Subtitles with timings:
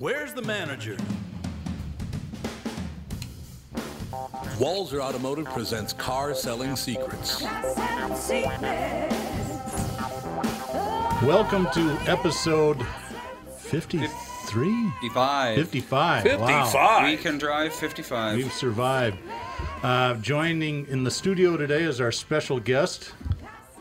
[0.00, 0.96] Where's the manager?
[4.56, 7.42] Walser Automotive presents Car Selling Secrets.
[11.22, 12.82] Welcome to episode
[13.58, 14.90] 53?
[15.02, 15.56] 55.
[15.56, 16.22] 55.
[16.22, 16.74] 55.
[16.74, 17.04] Wow.
[17.04, 18.36] We can drive 55.
[18.38, 19.18] We've survived.
[19.82, 23.12] Uh, joining in the studio today is our special guest.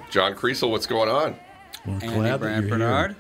[0.10, 1.40] John Kriesel, what's going on?
[1.86, 3.16] We're Andy glad that Brand you're Bernard.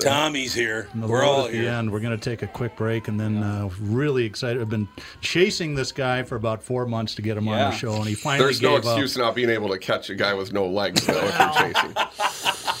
[0.00, 0.88] Tommy's here.
[0.94, 1.06] here.
[1.06, 1.70] We're all at the here.
[1.70, 1.90] end.
[1.92, 4.60] We're going to take a quick break and then uh, really excited.
[4.60, 4.88] I've been
[5.20, 7.70] chasing this guy for about four months to get him on Yeah.
[7.70, 10.14] the show, and he finally There's no gave excuse not being able to catch a
[10.14, 11.94] guy with no legs, though, if you're chasing.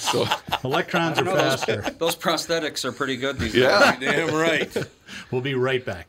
[0.04, 0.26] So.
[0.62, 1.80] Electrons are No, those, faster.
[1.98, 3.96] those prosthetics are pretty good these yeah.
[3.98, 4.70] Damn right.
[5.30, 6.08] We'll be right back.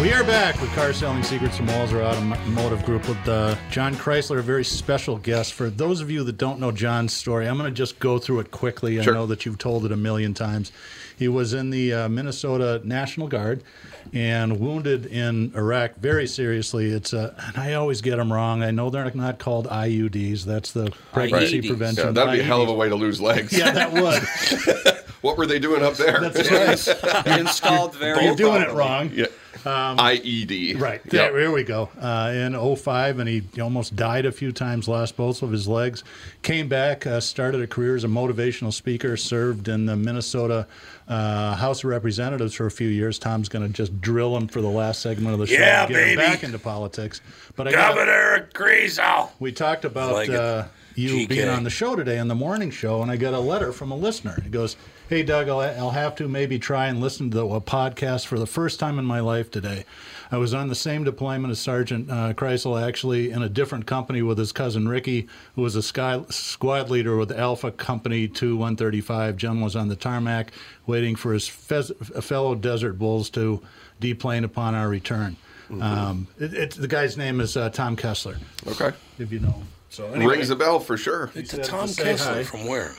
[0.00, 4.38] We are back with Car Selling Secrets from Walser Automotive Group with uh, John Kriesel,
[4.38, 5.54] a very special guest.
[5.54, 8.38] For those of you that don't know John's story, I'm going to just go through
[8.38, 9.02] it quickly.
[9.02, 9.12] Sure.
[9.12, 10.70] I know that you've told it a million times.
[11.18, 13.64] He was in the uh, Minnesota National Guard
[14.12, 16.90] and wounded in Iraq very seriously.
[16.90, 18.62] It's uh, and I always get them wrong.
[18.62, 20.44] I know they're not called IUDs.
[20.44, 21.66] That's the pregnancy IEDs.
[21.66, 22.06] prevention.
[22.06, 23.52] Yeah, that'd be a hell of a way to lose legs.
[23.52, 24.94] Yeah, that would.
[25.20, 26.20] What were they doing up there?
[26.20, 27.26] That's right.
[27.40, 29.10] Installed very You're doing it wrong.
[29.12, 29.26] yeah.
[29.68, 30.80] IED.
[30.80, 31.00] Right.
[31.04, 31.10] Yep.
[31.10, 31.88] There, there we go.
[32.00, 36.04] Uh, in 05, and he almost died a few times, lost both of his legs.
[36.42, 40.66] Came back, uh, started a career as a motivational speaker, served in the Minnesota
[41.08, 43.18] uh, House of Representatives for a few years.
[43.18, 45.92] Tom's going to just drill him for the last segment of the show Yeah, and
[45.92, 47.20] get him back into politics.
[47.56, 49.30] But I Governor Kriesel.
[49.38, 50.64] we talked about Like uh,
[50.94, 51.28] you GK.
[51.28, 53.90] being on the show today, on the morning show, and I got a letter from
[53.90, 54.38] a listener.
[54.42, 54.76] He goes,
[55.08, 58.46] Hey, Doug, I'll, I'll have to maybe try and listen to a podcast for the
[58.46, 59.86] first time in my life today.
[60.30, 64.20] I was on the same deployment as Sergeant uh, Kriesel, actually in a different company
[64.20, 69.38] with his cousin Ricky, who was a sky, squad leader with Alpha Company 2 135.
[69.38, 70.52] John was on the tarmac
[70.86, 71.90] waiting for his fez,
[72.20, 73.62] fellow Desert Bulls to
[74.00, 75.36] deplane upon our return.
[75.70, 78.36] Um, it, it's the guy's name is uh, Tom Kessler,
[78.66, 78.90] Okay.
[79.18, 79.66] if you know him.
[79.88, 81.30] So anyway, Rings a bell for sure.
[81.34, 82.42] It's a Tom to Kessler hi.
[82.44, 82.92] from where?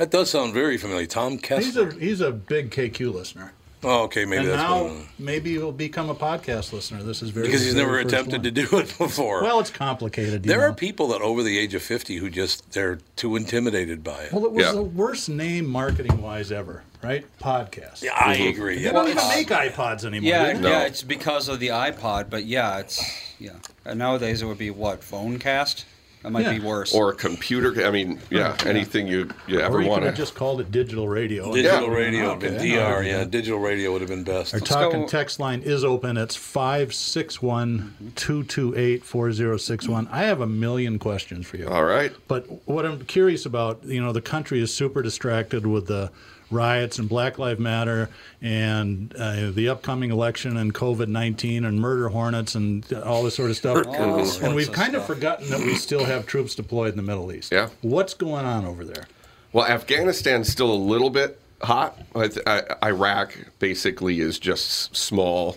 [0.00, 1.04] That does sound very familiar.
[1.04, 1.88] Tom he's Kessler.
[1.90, 3.52] a he's a big KQ listener,
[3.84, 4.96] oh, okay, maybe and that's now what.
[5.18, 7.02] maybe he'll become a podcast listener.
[7.02, 8.42] This is very Because he's very never attempted one.
[8.44, 9.42] to do it before.
[9.42, 10.46] Well, it's complicated.
[10.46, 14.02] you there are people that over the age of 50 who just, they're too intimidated
[14.02, 14.32] by it.
[14.32, 14.72] Well, it was Yeah.
[14.72, 17.26] the worst name marketing wise ever, right?
[17.38, 18.00] Podcast.
[18.02, 18.48] Yeah, I mm-hmm.
[18.58, 18.76] agree.
[18.78, 18.92] They Yeah.
[18.92, 20.30] don't even make iPods anymore.
[20.30, 20.70] Yeah, do they?
[20.70, 23.04] yeah, it's because of the iPod, but yeah, it's
[23.38, 23.50] yeah.
[23.84, 25.84] And nowadays it would be what phone cast.
[26.22, 26.52] That might Yeah.
[26.58, 26.92] be worse.
[26.92, 27.86] or a computer.
[27.86, 30.20] I mean, yeah, anything you you Or ever you want could have to.
[30.20, 31.50] just called it digital radio.
[31.54, 31.94] Digital Yeah.
[31.94, 32.58] radio would Okay.
[32.74, 33.02] DR.
[33.02, 34.52] Yeah, digital radio would have been best.
[34.52, 36.18] Our talking go- text line is open.
[36.18, 40.08] It's 561 228 4061.
[40.10, 41.66] I have a million questions for you.
[41.68, 42.12] All right.
[42.28, 46.10] But what I'm curious about, you know, the country is super distracted with the
[46.50, 48.08] riots and Black Lives Matter
[48.42, 53.50] and uh, the upcoming election and COVID 19 and murder hornets and all this sort
[53.50, 53.86] of stuff.
[53.86, 55.16] All sorts and we've of kind of stuff.
[55.16, 57.52] forgotten that we still have troops deployed in the Middle East.
[57.52, 57.68] Yeah.
[57.82, 59.04] What's going on over there?
[59.52, 61.98] Well, Afghanistan's still a little bit hot.
[62.14, 65.56] I th- I- Iraq basically is just small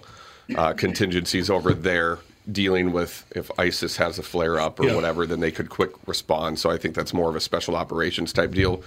[0.55, 2.19] uh, contingencies over there
[2.51, 4.95] dealing with if ISIS has a flare up or Yeah.
[4.95, 6.59] whatever, then they could quick respond.
[6.59, 8.83] So I think that's more of a special operations type deal.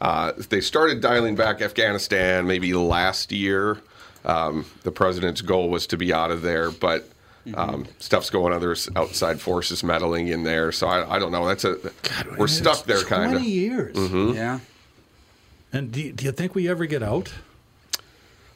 [0.00, 3.78] Uh, they started dialing back Afghanistan maybe last year.
[4.24, 7.08] Um, the president's goal was to be out of there, but
[7.54, 8.60] um, stuff's going on.
[8.60, 11.46] There's outside forces meddling in there, so I, I don't know.
[11.46, 11.76] That's a
[12.36, 13.40] we're stuck there, kind of.
[13.40, 13.48] 20 of.
[13.48, 14.34] years.
[14.36, 14.58] yeah.
[15.72, 17.32] And do you, do you think we ever get out?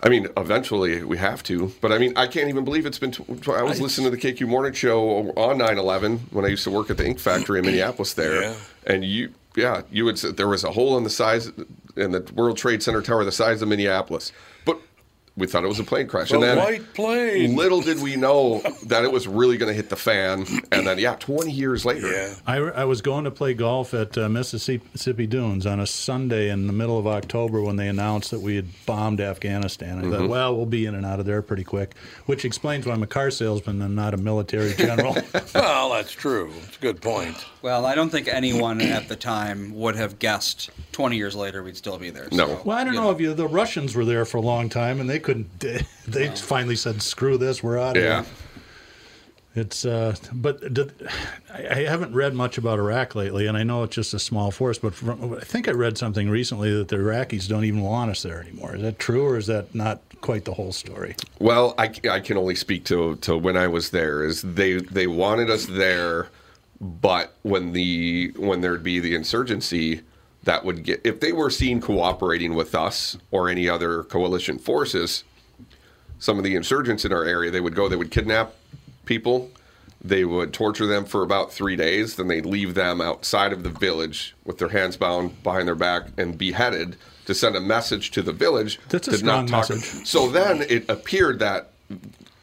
[0.02, 3.12] I mean, eventually we have to, but I mean, I can't even believe it's been.
[3.12, 6.64] Tw- tw- I was listening to the KQ Morning Show on 9/11 when I used
[6.64, 8.54] to work at the ink factory in Minneapolis there, Yeah.
[8.86, 10.18] and you, yeah, you would.
[10.18, 11.50] say There was a hole in the size
[11.96, 14.32] in the World Trade Center tower the size of Minneapolis,
[14.64, 14.80] but
[15.36, 17.56] we thought it was a plane crash, A and then white plane.
[17.56, 20.98] little did we know that it was really going to hit the fan, and then
[20.98, 22.34] yeah, 20 years later, Yeah.
[22.46, 26.66] I, I was going to play golf at uh, Mississippi Dunes on a Sunday in
[26.66, 29.98] the middle of October when they announced that we had bombed Afghanistan.
[29.98, 30.12] I Mm-hmm.
[30.12, 31.94] thought, well, we'll be in and out of there pretty quick,
[32.26, 35.16] which explains why I'm a car salesman and not a military general.
[35.54, 36.52] Well, that's true.
[36.66, 37.36] It's a good point.
[37.62, 41.76] Well, I don't think anyone at the time would have guessed 20 years later we'd
[41.76, 42.28] still be there.
[42.32, 42.46] No.
[42.46, 43.34] So, well, I don't you know if you.
[43.34, 45.64] The Russians were there for a long time, and they couldn't.
[46.08, 48.22] They finally said, "Screw this, we're out of Yeah.
[48.24, 48.32] here."
[49.56, 50.92] It's, uh, but did,
[51.52, 54.52] I I haven't read much about Iraq lately, and I know it's just a small
[54.52, 54.78] force.
[54.78, 58.22] But from, I think I read something recently that the Iraqis don't even want us
[58.22, 58.76] there anymore.
[58.76, 61.16] Is that true, or is that not quite the whole story?
[61.40, 64.24] Well, I, I can only speak to, to when I was there.
[64.24, 66.28] Is they they wanted us there,
[66.80, 70.02] but when the when there'd be the insurgency,
[70.44, 75.24] that would get if they were seen cooperating with us or any other coalition forces,
[76.18, 78.54] some of the insurgents in our area, they would go, they would kidnap
[79.04, 79.50] people,
[80.02, 83.70] they would torture them for about three days, then they'd leave them outside of the
[83.70, 86.96] village with their hands bound behind their back and beheaded
[87.26, 88.80] to send a message to the village.
[88.88, 90.06] That's a strong not talk- message.
[90.06, 91.72] So then it appeared that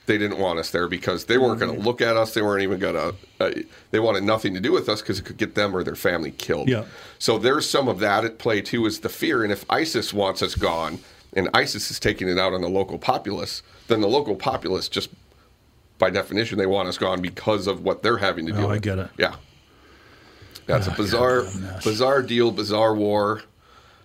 [0.08, 2.34] they didn't want us there because they weren't going to look at us.
[2.34, 3.16] They weren't even going to.
[3.40, 3.52] Uh,
[3.92, 6.32] they wanted nothing to do with us because it could get them or their family
[6.32, 6.68] killed.
[6.70, 6.86] Yeah.
[7.20, 8.86] So there's some of that at play too.
[8.86, 11.00] Is the fear, and if ISIS wants us gone,
[11.34, 15.10] and ISIS is taking it out on the local populace, then the local populace just,
[16.00, 18.70] by definition, they want us gone because of what they're having to Oh, do.
[18.70, 19.10] I get it.
[19.18, 19.36] Yeah.
[20.66, 21.84] That's a Oh, bizarre, God, what a mess.
[21.84, 23.42] bizarre deal, bizarre war.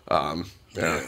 [0.08, 1.02] Um, yeah.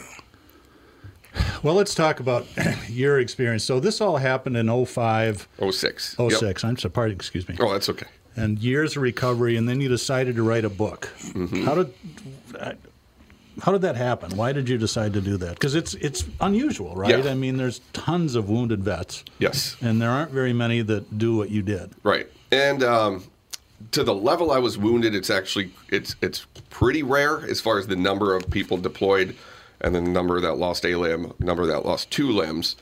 [1.63, 2.45] Well, let's talk about
[2.89, 3.63] your experience.
[3.63, 6.15] So this all happened in 05, 06.
[6.17, 6.63] 06.
[6.63, 7.55] I'm sorry, pardon, excuse me.
[7.59, 8.05] Oh, that's okay.
[8.35, 11.09] and years of recovery, and then you decided to write a book.
[11.21, 11.63] Mm-hmm.
[11.63, 11.93] How did
[13.61, 14.35] how did that happen?
[14.35, 15.53] Why did you decide to do that?
[15.53, 17.23] Because it's it's unusual, right?
[17.23, 17.31] Yeah.
[17.31, 19.77] I mean, there's tons of wounded vets, Yes.
[19.81, 21.91] and there aren't very many that do what you did.
[22.03, 22.27] Right.
[22.51, 23.23] And um,
[23.91, 27.87] to the level I was wounded, it's actually it's it's pretty rare as far as
[27.87, 29.35] the number of people deployed,
[29.81, 32.75] and the number that lost a limb, number that lost two limbs.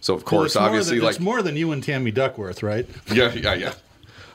[0.00, 2.10] So of Well, course, it's more obviously, than, like it's more than you and Tammy
[2.10, 2.88] Duckworth, right?
[3.12, 3.74] yeah, yeah, yeah.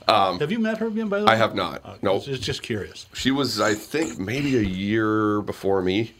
[0.07, 1.09] have you met her again?
[1.09, 1.81] By the way, I have not.
[1.85, 2.15] Uh, No.
[2.15, 3.05] it's just curious.
[3.13, 6.13] She was, I think, maybe a year before me.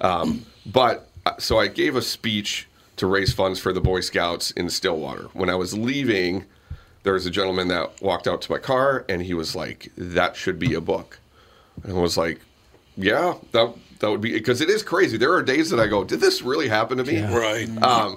[0.00, 4.50] Um, but uh, so I gave a speech to raise funds for the Boy Scouts
[4.52, 5.28] in Stillwater.
[5.32, 6.44] When I was leaving,
[7.02, 10.36] there was a gentleman that walked out to my car and he was like, "That
[10.36, 11.18] should be a book."
[11.82, 12.40] And I was like,
[12.96, 15.16] "Yeah, that that would be because it is crazy.
[15.16, 17.68] There are days that I go, "Did this really happen to me?" Right.
[17.82, 18.16] um,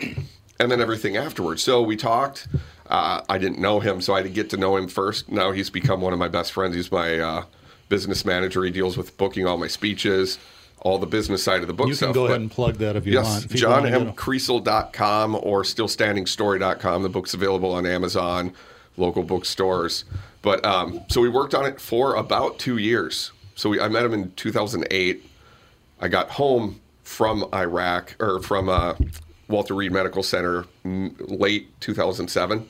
[0.60, 1.64] and then everything afterwards.
[1.64, 2.48] So we talked.
[2.88, 5.32] Uh, I didn't know him, so I had to get to know him first.
[5.32, 6.76] Now he's become one of my best friends.
[6.76, 7.46] He's my uh,
[7.90, 8.64] business manager.
[8.64, 10.38] He deals with booking all my speeches,
[10.82, 12.08] all the business side of the book You stuff.
[12.08, 13.46] can go But- ahead and plug that if you Yes, want.
[13.46, 17.04] If people wanna get a- johnmcreasel.com or stillstandingstory.com.
[17.04, 18.52] The book's available on Amazon,
[18.98, 20.04] local bookstores.
[20.42, 23.32] But um, so we worked on it for about two years.
[23.56, 25.24] So we, I met him in 2008.
[26.02, 28.96] I got home from Iraq or from uh,
[29.48, 32.68] Walter Reed Medical Center late 2007.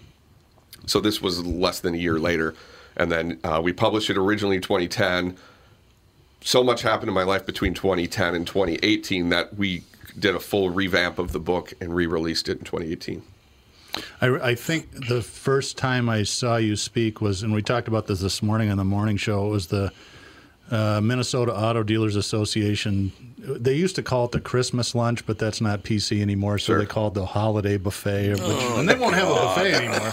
[0.86, 2.54] So this was less than a year later.
[2.98, 5.38] And then uh, we published it originally in 2010
[6.44, 9.84] so much happened in my life between 2010 and 2018 that we
[10.18, 13.22] did a full revamp of the book and re-released it in 2018.
[14.22, 18.08] I, I think the first time I saw you speak was, and we talked about
[18.08, 19.48] this this morning on the morning show.
[19.48, 19.92] It was the
[20.72, 23.12] uh, Minnesota Auto Dealers Association.
[23.38, 26.58] They used to call it the Christmas lunch, but that's not PC anymore.
[26.60, 26.80] So Sure.
[26.80, 30.12] they call it the holiday buffet, which, and they won't have a buffet anymore.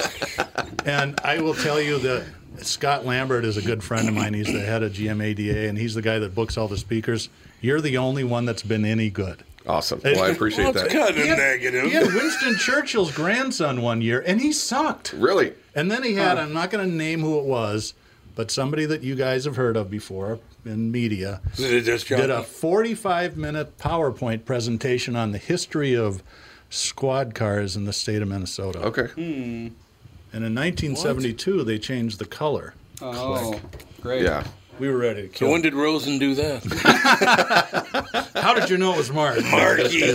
[0.85, 2.25] and I will tell you that
[2.63, 4.35] Scott Lambert is a good friend of mine.
[4.35, 7.29] He's the head of GMADA, and he's the guy that books all the speakers.
[7.61, 9.45] You're the only one that's been any good.
[9.67, 10.01] Awesome.
[10.03, 10.87] Well, I appreciate Well, that.
[10.87, 11.85] it's kind of He had- negative.
[11.85, 15.13] He had Winston Churchill's grandson one year, and he sucked.
[15.13, 15.53] Really?
[15.75, 17.93] And then he had, I'm not going to name who it was,
[18.39, 22.31] but somebody that you guys have heard of before in media Is it just did
[22.31, 26.23] a 45 minute PowerPoint presentation on the history of
[26.71, 28.79] squad cars in the state of Minnesota.
[28.83, 29.09] Okay.
[29.09, 29.75] Hmm.
[30.33, 32.75] And in 1972, they changed the color.
[33.03, 33.61] Oh,
[34.03, 34.23] great.
[34.23, 34.47] Yeah.
[34.79, 36.63] We were ready to So when did Rosen do that?
[38.37, 39.43] How did you know it was Mark?
[39.51, 40.13] Marky.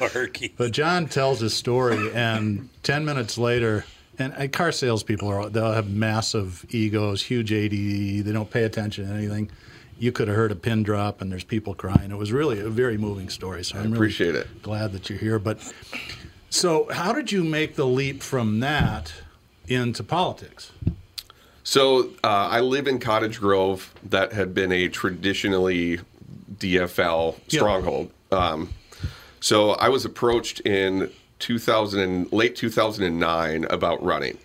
[0.00, 0.52] Marky.
[0.56, 3.84] But John tells his story, and 10 minutes later,
[4.18, 8.24] and uh, car salespeople are they'll have massive egos, huge ADD.
[8.24, 9.50] They don't pay attention to anything.
[9.98, 12.10] You could have heard a pin drop, and there's people crying.
[12.10, 13.64] It was really a very moving story.
[13.64, 14.62] So I'm really appreciate it.
[14.62, 15.38] Glad that you're here.
[15.38, 15.58] But
[16.50, 19.12] so, how did you make the leap from that
[19.68, 20.72] into politics?
[21.64, 26.00] So uh, I live in Cottage Grove, that had been a traditionally
[26.58, 28.10] DFL stronghold.
[28.32, 28.70] Um,
[29.40, 31.10] so I was approached in
[31.42, 34.38] 2000 and, late 2009 about running.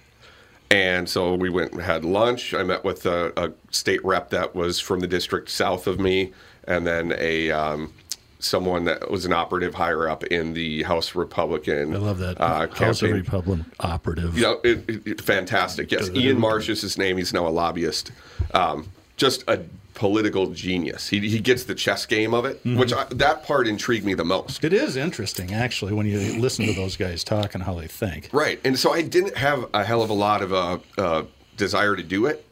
[0.70, 2.54] And so we went and had lunch.
[2.54, 6.34] I met with a, a state rep that was from the district south of me,
[6.66, 7.94] and then a um,
[8.40, 11.96] someone that was an operative higher up in the House Republican.
[11.96, 13.14] I love that uh, House campaign.
[13.14, 14.38] Republican operative.
[14.38, 15.90] You know, fantastic.
[15.90, 17.16] Yes, Ian Marsh is his name.
[17.16, 18.12] He's now a lobbyist.
[18.54, 19.62] Um, just a
[19.98, 21.10] political genius.
[21.10, 24.24] He, he gets the chess game of it, which I, that part intrigued me the
[24.24, 24.64] most.
[24.64, 28.30] It is interesting, actually, when you listen to those guys talk and how they think.
[28.32, 31.24] Right, and so I didn't have a hell of a lot of uh, uh,
[31.58, 32.46] desire to do it,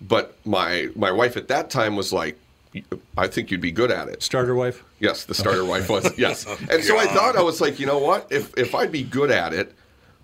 [0.00, 2.38] but my my wife at that time was like,
[3.16, 4.82] "I think you'd be good at it." Starter wife?
[4.98, 6.16] Yes, the starter wife was.
[6.18, 6.46] Yes.
[6.70, 8.26] And so I thought I was like, you know what?
[8.30, 9.74] If if I'd be good at it,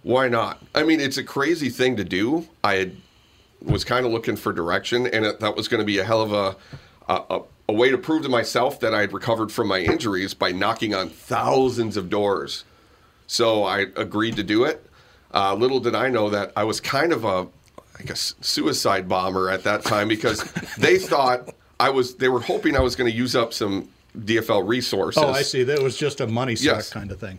[0.02, 0.62] why not?
[0.74, 2.48] I mean, it's a crazy thing to do.
[2.64, 2.96] I had,
[3.64, 6.22] was kind of looking for direction, and it, that was going to be a hell
[6.22, 6.56] of a,
[7.08, 10.34] a a a way to prove to myself that I had recovered from my injuries
[10.34, 12.64] by knocking on thousands of doors.
[13.28, 14.84] So I agreed to do it.
[15.32, 17.46] Uh, little did I know that I was kind of a,
[17.98, 20.42] I guess, suicide bomber at that time because
[20.78, 22.16] they thought I was.
[22.16, 23.88] They were hoping I was going to use up some
[24.18, 25.22] DFL resources.
[25.22, 25.62] Oh, I see.
[25.62, 26.90] That was just a money suck Yes.
[26.90, 27.38] kind of thing.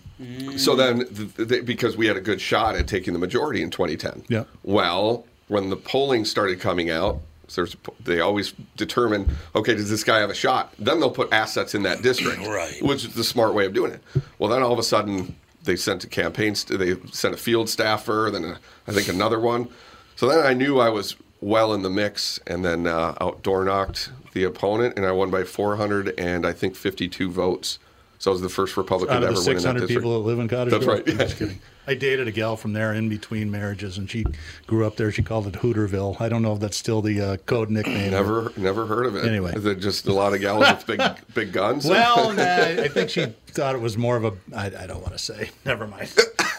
[0.57, 3.69] So then, th- th- because we had a good shot at taking the majority in
[3.69, 4.23] 2010.
[4.29, 4.45] Yeah.
[4.63, 10.03] Well, when the polling started coming out, so there's, they always determine, okay, does this
[10.03, 10.73] guy have a shot?
[10.79, 12.81] Then they'll put assets in that district, Right.
[12.81, 14.01] Which is the smart way of doing it.
[14.39, 17.69] Well, then all of a sudden they sent a campaign, st- they sent a field
[17.69, 19.67] staffer, then a, I think another one.
[20.15, 24.09] So then I knew I was well in the mix, and then uh, outdoor knocked
[24.33, 27.77] the opponent, and I won by 400 and I think 52 votes.
[28.19, 29.79] So I was the first Republican Out to of ever the win in that 600
[29.81, 30.01] district.
[30.01, 30.99] people that live in Cottage That's Grove?
[31.05, 31.09] right,
[31.41, 31.53] I'm yeah.
[31.85, 32.07] just kidding.
[32.07, 34.25] I dated a gal from there in between marriages, and she
[34.67, 35.11] grew up there.
[35.11, 36.19] She called it Hooterville.
[36.21, 38.11] I don't know if that's still the uh, code nickname.
[38.11, 39.25] Never, never heard of it.
[39.25, 39.53] Anyway.
[39.55, 41.01] Is it just a lot of gals with big,
[41.33, 41.85] big guns?
[41.85, 44.33] Well, nah, I think she thought it was more of a.
[44.55, 45.49] I, I don't want to say.
[45.65, 46.09] Never mind.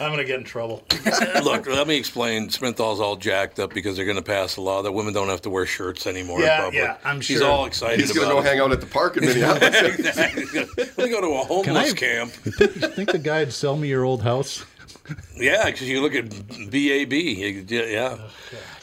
[0.00, 0.82] I'm going to get in trouble.
[1.44, 2.48] Look, let me explain.
[2.48, 5.42] Smithal's all jacked up because they're going to pass a law that women don't have
[5.42, 6.82] to wear shirts anymore Yeah, in public.
[6.82, 7.34] yeah, I'm sure.
[7.34, 7.50] He's sure.
[7.50, 9.82] all excited he's going to about go hang out at the park in Minneapolis.
[9.82, 10.44] Exactly.
[10.76, 12.32] Let me go to a homeless I- camp.
[12.44, 12.50] You
[12.88, 14.64] think the guy'd sell me your old house?
[15.36, 16.28] Yeah, because you look at
[16.70, 17.12] BAB.
[17.12, 18.16] you- Yeah.
[18.18, 18.30] Oh,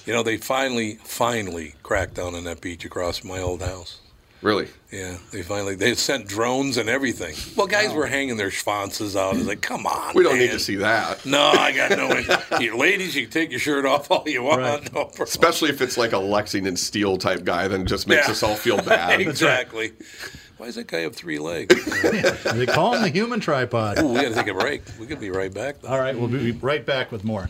[0.06, 3.98] you know, they finally, finally cracked down on that beach across my old house.
[4.42, 4.68] really?
[4.92, 7.36] Yeah, they finally they sent drones and everything.
[7.56, 9.36] Well, guys were hanging their schwanzes out.
[9.38, 11.24] It's like, come on, We don't need to see that.
[11.26, 12.58] No, I got no.
[12.60, 14.62] you ladies, you can take your shirt off all you want.
[14.62, 14.94] Right.
[14.94, 15.12] No.
[15.20, 18.32] Especially if it's like a Lexington Steele type guy, then just makes Yeah.
[18.32, 19.22] us all feel bad.
[19.28, 19.92] exactly.
[20.62, 21.74] Why does that guy have three legs?
[22.54, 23.98] They call him the human tripod.
[23.98, 24.84] Ooh, we got to take a break.
[25.00, 25.82] We could be right back.
[25.82, 25.88] Though.
[25.88, 27.50] All right, we'll be right back with more.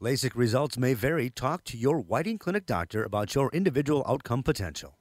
[0.00, 1.28] LASIK results may vary.
[1.28, 4.96] Talk to your Whiting Clinic doctor about your individual outcome potential.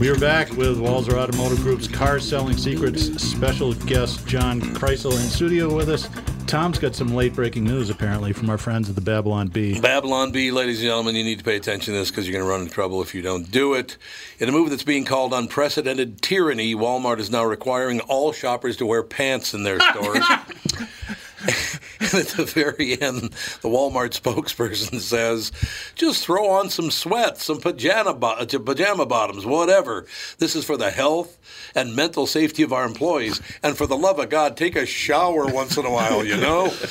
[0.00, 5.28] We are back with Walser Automotive Group's Car Selling Secrets special guest John Kriesel in
[5.28, 6.08] studio with us.
[6.46, 9.78] Tom's got some late breaking news apparently from our friends at the Babylon Bee.
[9.78, 12.44] Babylon Bee, ladies and gentlemen, you need to pay attention to this because you're going
[12.44, 13.98] to run into trouble if you don't do it.
[14.38, 18.86] In a move that's being called unprecedented tyranny, Walmart is now requiring all shoppers to
[18.86, 20.24] wear pants in their stores.
[21.42, 23.22] and at the very end,
[23.62, 25.52] the Walmart spokesperson says,
[25.94, 30.06] just throw on some sweats, some pajama, bo- uh, pajama bottoms, whatever.
[30.38, 31.38] This is for the health
[31.74, 33.40] and mental safety of our employees.
[33.62, 36.72] And for the love of God, take a shower once in a while, you know?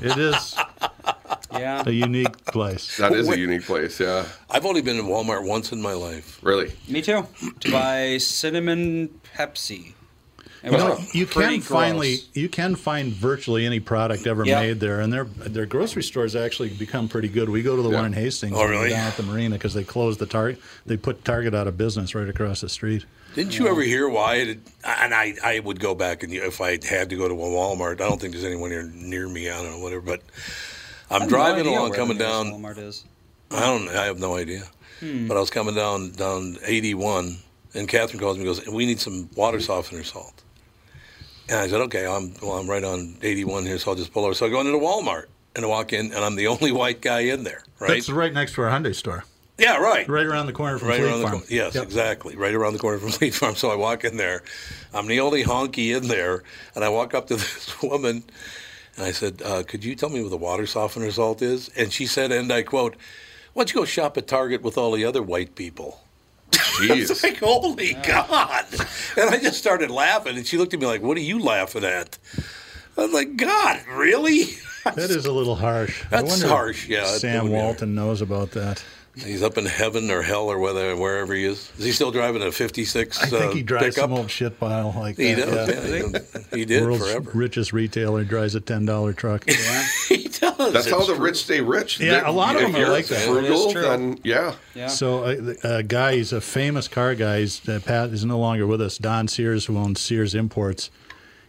[0.00, 0.54] It is
[1.52, 1.82] Yeah.
[1.86, 2.96] a unique place.
[2.98, 4.26] That is a unique place, yeah.
[4.50, 6.38] I've only been in Walmart once in my life.
[6.42, 6.72] Really.
[6.88, 7.26] Me too.
[7.60, 9.94] To buy cinnamon Pepsi.
[10.62, 14.44] It You was know, you pretty can finally you can find virtually any product ever
[14.44, 14.60] Yeah.
[14.60, 17.48] made there, and their their grocery stores actually become pretty good.
[17.48, 17.96] We go to the Yeah.
[17.96, 18.88] one in Hastings, Oh, when we're really?
[18.90, 20.60] down at the marina because they closed the Target.
[20.84, 23.04] They put Target out of business right across the street.
[23.34, 24.58] Didn't you ever hear why it?
[24.84, 27.92] And I, I would go back and if I had to go to a Walmart,
[28.00, 29.48] I don't think there's anyone here near me.
[29.50, 30.00] I don't know, whatever.
[30.00, 30.22] But
[31.10, 32.46] I I'm have no driving along, coming down.
[32.52, 33.04] Walmart is.
[33.50, 33.84] I don't.
[33.84, 34.62] Know, I have no idea.
[35.00, 35.28] Hmm.
[35.28, 37.38] But I was coming down down 81,
[37.74, 38.44] and Catherine calls me.
[38.46, 40.42] and Goes, we need some water softener salt.
[41.48, 44.24] And I said, okay, I'm well, I'm right on 81 here, so I'll just pull
[44.24, 44.34] over.
[44.34, 47.00] So I go into the Walmart and I walk in, and I'm the only white
[47.00, 47.62] guy in there.
[47.80, 47.88] Right?
[47.94, 49.24] That's right next to our Hyundai store,
[49.56, 50.06] yeah, right.
[50.08, 51.38] right around the corner from Right Fleet around the Farm.
[51.40, 51.46] corner.
[51.48, 51.82] Yes, Yep.
[51.84, 52.36] exactly.
[52.36, 53.54] Right around the corner from Fleet Farm.
[53.56, 54.42] So I walk in there.
[54.92, 56.42] I'm the only honky in there,
[56.74, 58.24] and I walk up to this woman,
[58.96, 61.92] and I said, uh, "Could you tell me what the water softener salt is?" And
[61.92, 62.94] she said, and I quote,
[63.54, 66.00] "Why don't you go shop at Target with all the other white people?"
[66.80, 67.22] It's Jeez.
[67.22, 68.66] like, holy God!
[69.16, 71.84] And I just started laughing, and she looked at me like, "What are you laughing
[71.84, 72.18] at?"
[72.96, 74.44] I was like, "God, really?"
[74.84, 76.04] That is a little harsh.
[76.08, 78.82] That's wonder harsh, yeah, Sam Walton knows about that.
[79.24, 81.70] He's up in heaven or hell or whether wherever he is.
[81.78, 84.02] Is he still driving a '56 I think uh, he drives pickup?
[84.10, 85.46] some old shit pile like He that.
[85.46, 85.90] does.
[86.14, 86.20] yeah.
[86.34, 87.30] Yeah, he did World's forever.
[87.34, 89.48] richest retailer drives a ten dollar truck.
[90.08, 90.72] he does.
[90.72, 92.00] That's how It's the rich stay rich.
[92.00, 93.16] Yeah, a lot of them are like that.
[93.28, 93.82] It is Frugal, true.
[93.82, 94.54] then yeah.
[94.74, 94.86] Yeah.
[94.88, 97.40] So a, a guy, he's a famous car guy.
[97.40, 98.98] He's, uh, Pat is no longer with us.
[98.98, 100.90] Don Sears, who owns Sears Imports.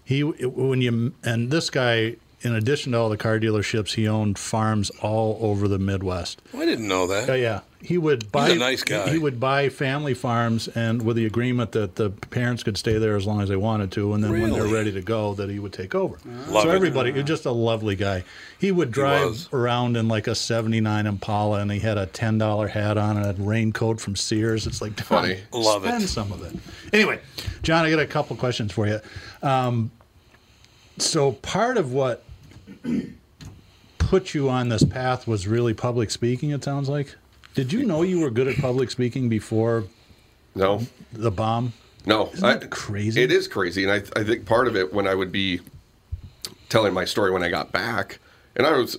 [0.04, 4.40] He when you and this guy, in addition to all the car dealerships, he owned
[4.40, 6.42] farms all over the Midwest.
[6.54, 7.30] I didn't know that.
[7.30, 8.48] Oh yeah, he would buy.
[8.48, 9.10] He's a nice guy.
[9.10, 13.18] He would buy family farms, and with the agreement that the parents could stay there
[13.18, 15.60] as long as they wanted to, and then when they're ready to go, that he
[15.60, 16.18] would take over.
[16.48, 16.76] Love so it.
[16.76, 18.24] everybody, he's just a lovely guy.
[18.58, 19.50] He would drive was.
[19.52, 23.26] around in like a '79 Impala, and he had a ten dollar hat on and
[23.26, 24.66] a raincoat from Sears.
[24.66, 25.40] It's like Funny.
[25.52, 25.88] Love it.
[25.88, 26.58] spend some of it.
[26.94, 27.20] Anyway,
[27.64, 29.02] John, I got a couple questions for you.
[29.42, 29.92] Um,
[30.98, 32.24] so part of what
[33.98, 36.52] put you on this path was really public speaking.
[36.52, 37.16] It sounds like.
[37.56, 39.86] Did you know you were good at public speaking before
[40.56, 41.74] No, the bomb?
[42.06, 42.28] no.
[42.34, 43.22] Isn't that crazy?
[43.22, 45.60] It is crazy, and I, I think part of it when I would be
[46.70, 48.20] telling my story when I got back,
[48.56, 48.98] and I was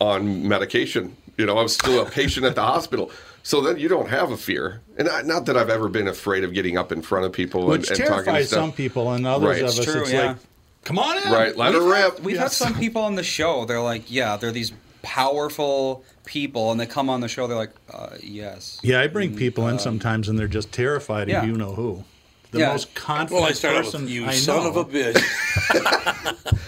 [0.00, 1.16] on medication.
[1.36, 3.10] You know, I was still a patient at the hospital.
[3.44, 6.42] So then you don't have a fear, and I, not that I've ever been afraid
[6.44, 9.12] of getting up in front of people Which and, and talking to terrifies some people,
[9.12, 9.62] and others Right.
[9.62, 10.26] of It's us, true, it's yeah.
[10.26, 10.36] like,
[10.84, 11.32] come on in.
[11.32, 12.20] Right, let her We've had- rip.
[12.20, 12.42] We've Yeah.
[12.42, 13.64] had some people on the show.
[13.64, 17.46] They're like, yeah, they're these powerful people, and they come on the show.
[17.46, 18.78] They're like, uh, yes.
[18.82, 21.42] Yeah, I bring people in sometimes, and they're just terrified yeah.
[21.42, 22.04] of you know who.
[22.50, 22.68] the Yeah.
[22.72, 24.70] most confident Well, I started person with you, I son know.
[24.70, 25.22] of a bitch.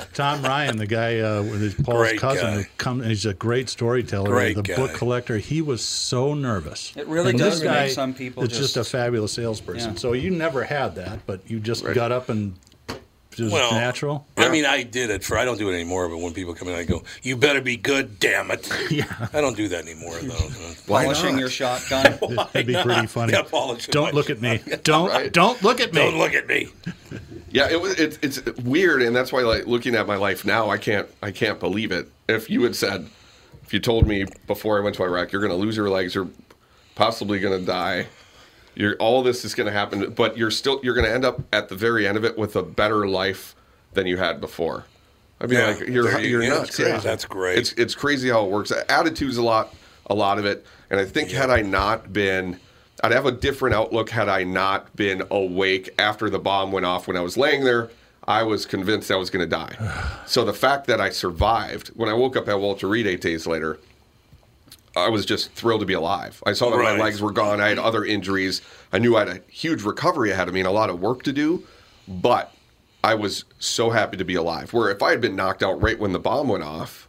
[0.15, 2.57] Tom Ryan, the guy uh, with his Paul's Great cousin, guy.
[2.57, 4.77] who come, he's a great storyteller, Great the guy.
[4.77, 5.39] book collector.
[5.39, 6.93] He was so nervous.
[6.97, 9.93] It really And does this make some people It's just, just- a fabulous salesperson.
[9.93, 9.99] Yeah.
[9.99, 11.95] So you never had that, but you just Right.
[11.95, 12.55] got up and
[13.41, 14.27] it was Well, natural.
[14.37, 15.37] I mean, I did it for.
[15.39, 16.09] I don't do it anymore.
[16.09, 19.29] But when people come in, I go, "You better be good, damn it." Yeah.
[19.33, 20.35] I don't do that anymore, though.
[20.87, 21.41] Why Polishing not?
[21.41, 22.19] your shotgun.
[22.53, 23.33] That'd be pretty funny.
[23.33, 24.61] Yeah, polishing don't my look at me.
[24.83, 25.33] Don't Right.
[25.33, 26.01] don't look at me.
[26.01, 26.69] Don't look at me.
[27.53, 27.99] Yeah, it was.
[27.99, 31.31] It's it's weird, and that's why, like, looking at my life now, I can't I
[31.31, 32.09] can't believe it.
[32.29, 33.09] If you had said,
[33.65, 36.15] if you told me before I went to Iraq, you're going to lose your legs,
[36.15, 36.29] you're
[36.95, 38.07] possibly going to die,
[38.75, 41.41] you're all this is going to happen, but you're still you're going to end up
[41.53, 43.55] at the very end of it with a better life
[43.93, 44.85] than you had before.
[45.41, 46.77] I mean, Yeah, like you're you- you're yeah, nuts.
[46.77, 46.79] that's.
[46.89, 46.99] Yeah.
[46.99, 47.59] That's great.
[47.59, 48.73] It's it's crazy how it works.
[48.89, 49.75] Attitude's a lot
[50.07, 52.59] a lot of it, and I think had I not been.
[53.03, 57.09] I'd have a different outlook had I not been awake after the bomb went off
[57.09, 57.89] when I was laying there.
[58.29, 59.75] I was convinced I was going to die.
[60.27, 63.47] so the fact that I survived, when I woke up at Walter Reed eight days
[63.47, 63.79] later,
[64.97, 66.43] I was just thrilled to be alive.
[66.47, 66.97] I saw that Right.
[66.99, 67.61] my legs were gone.
[67.61, 68.61] I had other injuries.
[68.93, 71.23] I knew I had a huge recovery ahead of me and a lot of work
[71.25, 71.65] to do,
[72.09, 72.53] but
[73.05, 74.73] I was so happy to be alive.
[74.73, 77.09] Where if I had been knocked out right when the bomb went off,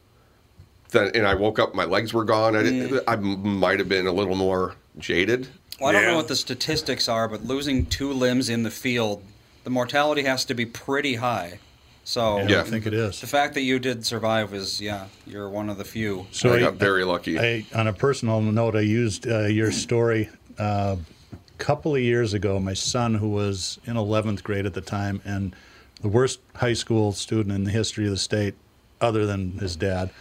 [0.92, 2.56] then and I woke up, my legs were gone.
[2.56, 3.04] I, didn't, mm.
[3.08, 5.48] I m- might have been a little more jaded.
[5.80, 6.12] Well, I don't Yeah.
[6.12, 9.24] know what the statistics are, but losing two limbs in the field,
[9.64, 11.60] the mortality has to be pretty high.
[12.04, 12.60] So Yeah, Yeah.
[12.62, 13.22] I think it is.
[13.22, 16.26] the fact that you did survive is, yeah, you're one of the few.
[16.32, 17.40] So I got very lucky.
[17.40, 20.98] I, on a personal note, I used uh, your story uh,
[21.34, 22.60] a couple of years ago.
[22.60, 25.56] My son, who was in 11th grade at the time, and
[26.02, 28.56] the worst high school student in the history of the state,
[29.00, 30.12] other than his dad,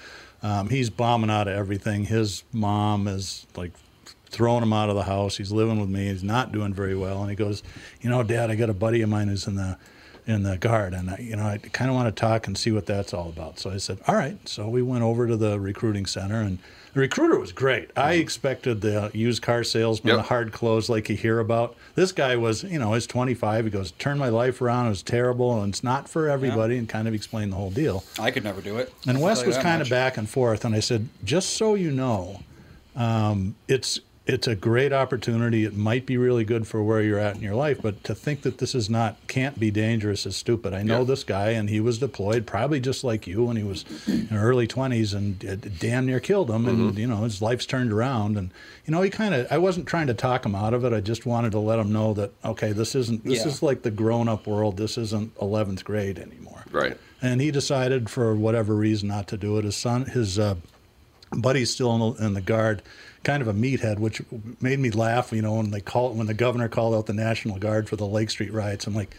[0.42, 2.04] um, he's bombing out of everything.
[2.04, 3.72] His mom is like
[4.30, 5.36] throwing him out of the house.
[5.36, 6.06] He's living with me.
[6.06, 7.20] He's not doing very well.
[7.20, 7.62] And he goes,
[8.00, 9.76] you know, Dad, I got a buddy of mine who's in the
[10.26, 12.70] in the guard, and I, you know, I kind of want to talk and see
[12.72, 13.58] what that's all about.
[13.58, 14.36] So I said, all right.
[14.48, 16.58] So we went over to the recruiting center, and
[16.92, 17.90] the recruiter was great.
[17.96, 20.16] I expected the used car salesman, Yep.
[20.24, 21.76] the hard clothes like you hear about.
[21.94, 23.64] This guy was, you know, he's 25.
[23.64, 24.86] He goes, turn my life around.
[24.86, 28.02] It was terrible, and it's not for everybody, and kind of explained the whole deal.
[28.18, 28.92] I could never do it.
[29.06, 32.42] And Wes was kind of back and forth, and I said, just so you know,
[32.96, 35.64] um, it's it's a great opportunity.
[35.64, 38.42] It might be really good for where you're at in your life, but to think
[38.42, 40.72] that this is not can't be dangerous is stupid.
[40.72, 41.04] I know Yeah.
[41.04, 44.68] this guy, and he was deployed probably just like you when he was in early
[44.68, 46.66] 20s, and it damn near killed him.
[46.68, 48.50] And you know his life's turned around, and
[48.86, 49.46] you know he kind of.
[49.50, 50.92] I wasn't trying to talk him out of it.
[50.92, 53.48] I just wanted to let him know that okay, this isn't this Yeah.
[53.48, 54.76] is like the grown up world.
[54.76, 56.96] This isn't 11th grade anymore Right.
[57.22, 59.64] and he decided for whatever reason not to do it.
[59.64, 60.54] His son, his uh,
[61.32, 62.82] buddy's still in the, in the guard,
[63.24, 64.22] kind of a meathead, which
[64.60, 65.32] made me laugh.
[65.32, 68.06] You know, when they call when the governor called out the National Guard for the
[68.06, 69.14] Lake Street riots, I'm like.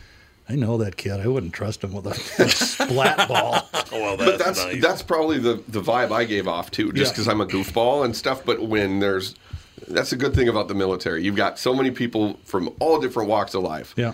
[0.49, 1.13] I know that kid.
[1.21, 2.13] I wouldn't trust him with a
[2.49, 3.69] splat ball.
[3.73, 4.81] Oh, well, But that's, that's nice.
[4.81, 7.13] that's probably the the vibe I gave off too, just Yeah.
[7.13, 8.43] because I'm a goofball and stuff.
[8.43, 9.35] But when there's
[9.87, 11.23] that's a good thing about the military.
[11.23, 13.93] You've got so many people from all different walks of life.
[13.95, 14.13] Yeah.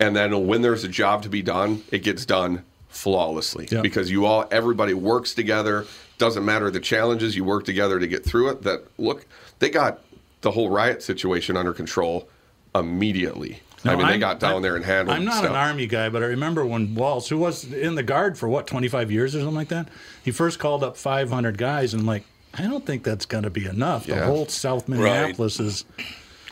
[0.00, 2.64] And then when there's a job to be done, it gets done
[2.94, 3.80] flawlessly Yeah.
[3.82, 5.86] because you all everybody works together.
[6.18, 8.62] Doesn't matter the challenges, you work together to get through it.
[8.62, 9.26] That look,
[9.58, 10.00] they got
[10.42, 12.28] the whole riot situation under control
[12.74, 13.60] immediately.
[13.86, 15.16] I mean, they I'm- got down I'm- there and handled.
[15.18, 15.50] I'm not stuff.
[15.50, 18.66] an army guy, but I remember when Walz, who was in the guard for what
[18.66, 19.88] 25 years or something like that,
[20.22, 23.66] he first called up 500 guys, and like, I don't think that's going to be
[23.66, 24.06] enough.
[24.06, 25.84] The whole South Minneapolis is.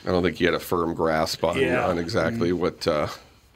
[0.05, 1.87] I don't think he had a firm grasp on, Yeah.
[1.89, 3.07] on exactly what uh,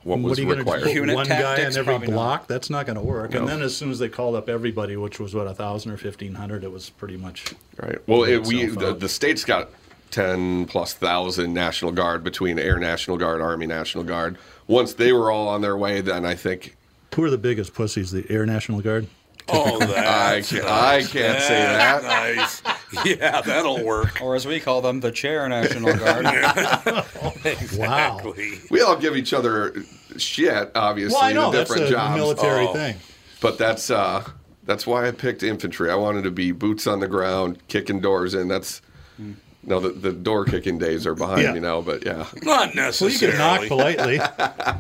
[0.06, 0.82] what What are you going to required.
[0.84, 2.14] put Unit one guy tactics, in every probably not.
[2.14, 2.46] block?
[2.46, 3.34] That's not going to work.
[3.34, 5.96] And then as soon as they called up everybody, which was what a thousand or
[5.96, 7.54] fifteen hundred, it was pretty much.
[7.80, 7.98] Right.
[8.06, 9.00] Well, it, we the, out.
[9.00, 9.70] the state's got
[10.10, 14.38] ten plus thousand National Guard between Air National Guard, Army National Guard.
[14.68, 16.76] Once they were all on their way, then I think
[17.14, 18.10] Who are the biggest pussies?
[18.12, 19.06] The Air National Guard.
[19.48, 22.02] oh, that's I can't- I can't say that.
[22.02, 22.62] Nice.
[23.04, 24.20] Yeah, that'll work.
[24.22, 26.24] Or as we call them, the chair National Guard.
[27.44, 28.60] Exactly.
[28.70, 29.74] we all give each other
[30.16, 30.70] shit.
[30.74, 32.16] Obviously, Well, I know the that's different a jobs.
[32.16, 32.72] military Oh.
[32.72, 32.96] thing.
[33.40, 34.24] But that's uh,
[34.64, 35.90] that's why I picked infantry.
[35.90, 38.48] I wanted to be boots on the ground, kicking doors in.
[38.48, 38.82] That's
[39.62, 41.52] no, the, the door kicking days are behind Yeah.
[41.52, 41.80] me now.
[41.82, 44.18] But yeah, Not Well, you can knock politely.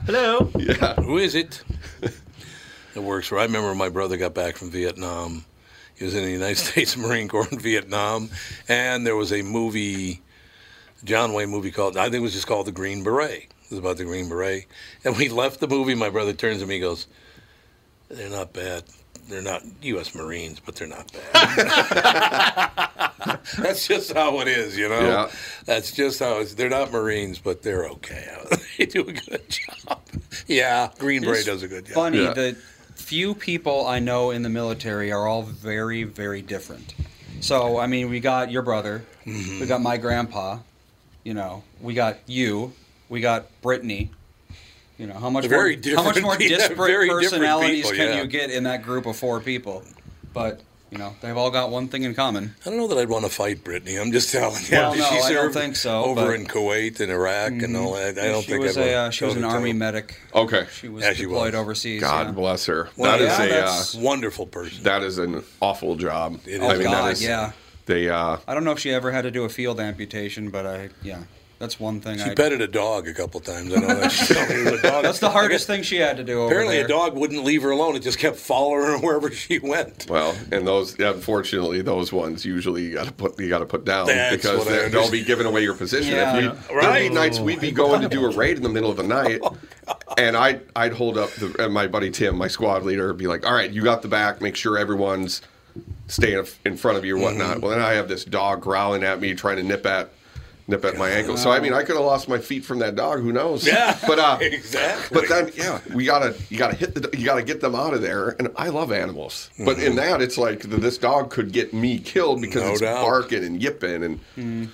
[0.06, 0.50] Hello.
[0.58, 0.94] Yeah.
[0.94, 1.62] Who is it?
[2.94, 3.38] It works for.
[3.38, 5.44] I remember when my brother got back from Vietnam.
[5.96, 8.30] He was in the United States Marine Corps in Vietnam,
[8.68, 10.22] and there was a movie,
[11.04, 13.44] John Wayne movie called I think it was just called The Green Beret.
[13.64, 14.66] It was about the Green Beret,
[15.04, 15.94] and we left the movie.
[15.94, 17.06] My brother turns to me, and goes,
[18.08, 18.84] "They're not bad.
[19.28, 20.14] They're not U.S.
[20.14, 22.90] Marines, but they're not bad."
[23.58, 25.00] That's just how it is, you know.
[25.00, 25.30] Yeah.
[25.64, 26.54] That's just how it's.
[26.54, 28.28] They're not Marines, but they're okay.
[28.78, 30.00] they do a good job.
[30.46, 31.94] Yeah, Green Beret does a good job.
[31.94, 32.34] Funny Yeah.
[32.34, 32.56] that
[32.96, 36.94] few people I know in the military are all very, very different.
[37.40, 39.60] So I mean, we got your brother, Mm-hmm.
[39.60, 40.58] we got my grandpa,
[41.24, 42.72] you know, we got you,
[43.08, 44.10] we got Brittany.
[44.98, 48.22] You know how much Very more, how much more disparate very personalities people, can yeah.
[48.22, 49.82] you get in that group of four people?
[50.32, 52.54] But you know they've all got one thing in common.
[52.64, 53.96] I don't know that I'd want to fight Brittany.
[53.96, 54.76] I'm just telling you.
[54.76, 56.42] Well, no, she I don't think so, Over but- Mm-hmm.
[56.42, 58.18] in Kuwait and Iraq and all that.
[58.18, 59.56] I don't she think was I'd a uh, she was an toe-to-toe.
[59.58, 60.20] army medic.
[60.34, 60.66] Okay.
[60.72, 61.60] She was Yeah, she deployed was.
[61.60, 62.00] overseas.
[62.00, 62.32] God yeah.
[62.32, 62.88] bless her.
[62.96, 64.82] Well, that is yeah, a that's- uh, Wonderful person.
[64.84, 66.38] that is an awful job.
[66.46, 66.82] It Oh is.
[66.84, 67.52] God, that is yeah.
[67.86, 70.66] they uh I don't know if she ever had to do a field amputation, but
[70.66, 71.22] I yeah,
[71.58, 72.18] that's one thing.
[72.18, 73.72] She I, petted a dog a couple times.
[73.72, 74.12] I know that.
[74.12, 75.02] She told me it was a dog.
[75.02, 76.38] that's the hardest thing she had to do.
[76.40, 76.84] Over Apparently, there.
[76.84, 77.96] a dog wouldn't leave her alone.
[77.96, 80.06] It just kept following her wherever she went.
[80.10, 83.84] well, and those unfortunately those ones usually you got to put you got to put
[83.84, 86.12] down That's because they- they'll be giving away your position.
[86.14, 86.36] Yeah.
[86.36, 86.52] If we, Yeah.
[86.68, 87.12] There'd be Right.
[87.12, 89.40] nights we'd be oh, going to do a raid in the middle of the night,
[89.42, 89.56] oh,
[90.18, 93.26] and I'd I'd hold up the and my buddy Tim, my squad leader, would be
[93.26, 94.40] like, "All right, you got the back.
[94.40, 95.40] Make sure everyone's
[96.08, 97.60] staying in front of you or whatnot." Mm-hmm.
[97.60, 100.10] Well, then I have this dog growling at me, trying to nip at
[100.68, 101.36] nip at my ankle.
[101.36, 103.20] So I mean, I could have lost my feet from that dog.
[103.20, 103.66] Who knows?
[103.66, 105.20] Yeah, but uh, exactly.
[105.20, 108.02] But then, yeah, we gotta you gotta hit the you gotta get them out of
[108.02, 108.30] there.
[108.38, 111.98] And I love animals, but in that, it's like th- this dog could get me
[111.98, 113.02] killed because No it's doubt.
[113.04, 114.02] barking and yipping
[114.36, 114.70] and.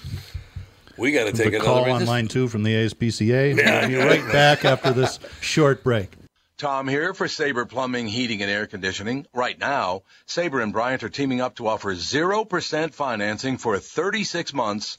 [0.99, 1.95] We got to take The another call break.
[1.95, 3.57] on This- line two from the ASPCA.
[3.57, 6.13] We'll be right back after this short break.
[6.59, 9.27] Tom here for Sabre Plumbing, Heating, and Air Conditioning.
[9.33, 14.99] Right now, Sabre and Bryant are teaming up to offer 0% financing for 36 months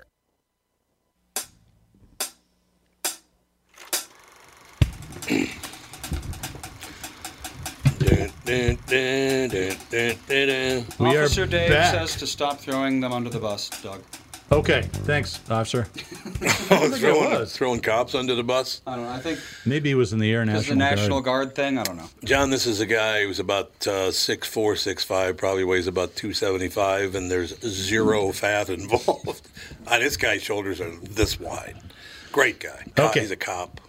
[8.45, 10.85] Dun, dun, dun, dun, dun, dun, dun.
[10.99, 11.93] We are Officer Dave back.
[11.93, 14.01] says to stop throwing them under the bus, Doug.
[14.51, 15.87] Okay, thanks, officer.
[16.73, 17.55] Oh, throwing, was.
[17.55, 18.81] throwing cops under the bus.
[18.87, 19.11] I don't know.
[19.11, 21.47] I think Maybe he was in the Air it's National, the National Guard.
[21.47, 21.77] Guard thing.
[21.77, 22.09] I don't know.
[22.23, 26.15] John, this is a guy who's about uh, six four, six five, probably weighs about
[26.15, 29.47] two seventy five, and there's zero fat involved.
[29.85, 31.75] Uh, this guy's shoulders are this wide.
[32.31, 32.85] Great guy.
[32.95, 33.19] Co- Okay.
[33.21, 33.79] he's a cop.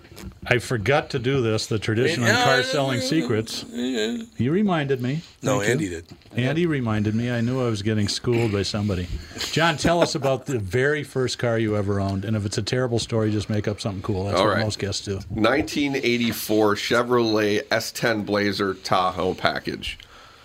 [0.46, 1.66] I forgot to do this.
[1.66, 3.64] The tradition on car selling secrets.
[3.72, 5.22] You reminded me.
[5.42, 5.72] No, Thank you.
[5.72, 6.05] Andy did.
[6.37, 7.31] Andy reminded me.
[7.31, 9.07] I knew I was getting schooled by somebody.
[9.53, 12.62] John, tell us about the very first car you ever owned, and if it's a
[12.62, 14.25] terrible story, just make up something cool.
[14.25, 14.64] That's All what right.
[14.64, 15.16] most guests do.
[15.31, 19.98] 1984 Chevrolet S10 Blazer Tahoe package.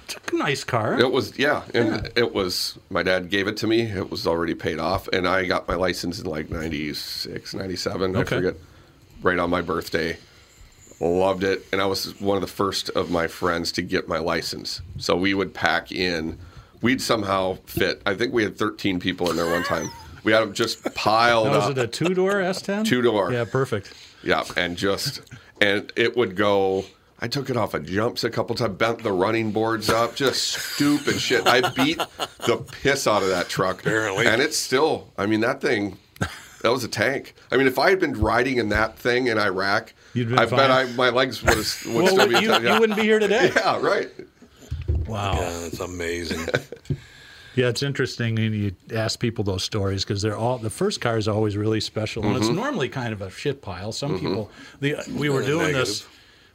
[0.05, 0.97] It's a nice car.
[0.99, 3.81] It was yeah, and it was my dad gave it to me.
[3.81, 8.23] It was already paid off, and I got my license in like 96, 97, I
[8.23, 8.55] forget.
[9.21, 10.17] Right on my birthday.
[10.99, 14.17] Loved it, and I was one of the first of my friends to get my
[14.17, 14.81] license.
[14.97, 16.39] So we would pack in.
[16.81, 18.01] We'd somehow fit.
[18.05, 19.89] I think we had 13 people in there one time.
[20.23, 21.69] We had them just piled Now, up.
[21.69, 22.85] was it a two door S10?
[22.85, 23.31] Two door.
[23.31, 23.93] Yeah, perfect.
[24.23, 25.21] Yeah, and just
[25.61, 26.85] and it would go.
[27.19, 30.41] I took it off of jumps a couple times, bent the running boards up, just
[30.73, 31.47] stupid shit.
[31.47, 31.97] I beat
[32.45, 33.81] the piss out of that truck.
[33.81, 34.25] Apparently.
[34.27, 35.11] and it's still.
[35.17, 35.97] I mean, that thing.
[36.63, 37.33] That was a tank.
[37.51, 40.45] I mean, if I had been riding in that thing in Iraq, You'd been I
[40.47, 40.57] fine.
[40.57, 42.39] bet I, my legs would, have, would Well, still be.
[42.45, 42.73] you, yeah.
[42.73, 43.51] you wouldn't be here today.
[43.55, 44.09] Yeah, right.
[45.07, 45.33] Wow.
[45.33, 46.45] Yeah, that's amazing.
[47.55, 51.17] Yeah, it's interesting when you ask people those stories because they're all the first car
[51.17, 53.91] is always really special, and it's normally kind of a shit pile.
[53.91, 56.05] Some people, the we were doing this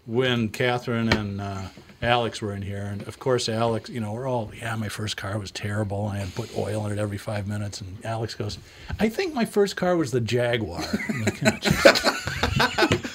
[0.07, 1.63] when Catherine and uh,
[2.03, 5.17] Alex were in here, and of course Alex, you know, we're all yeah, my first
[5.17, 8.05] car was terrible, and I had to put oil in it every five minutes, and
[8.05, 8.59] Alex goes,
[8.99, 10.83] I think my first car was the Jaguar.
[11.25, 12.89] Like, "Oh.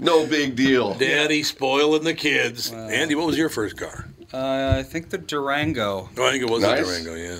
[0.00, 0.94] No big deal.
[0.94, 2.72] Daddy spoiling the kids.
[2.72, 4.08] Andy, what was your first car?
[4.32, 6.08] Uh, I think the Durango.
[6.18, 6.80] Oh, I think it was Nice.
[6.80, 7.14] a Durango.
[7.14, 7.38] Yeah,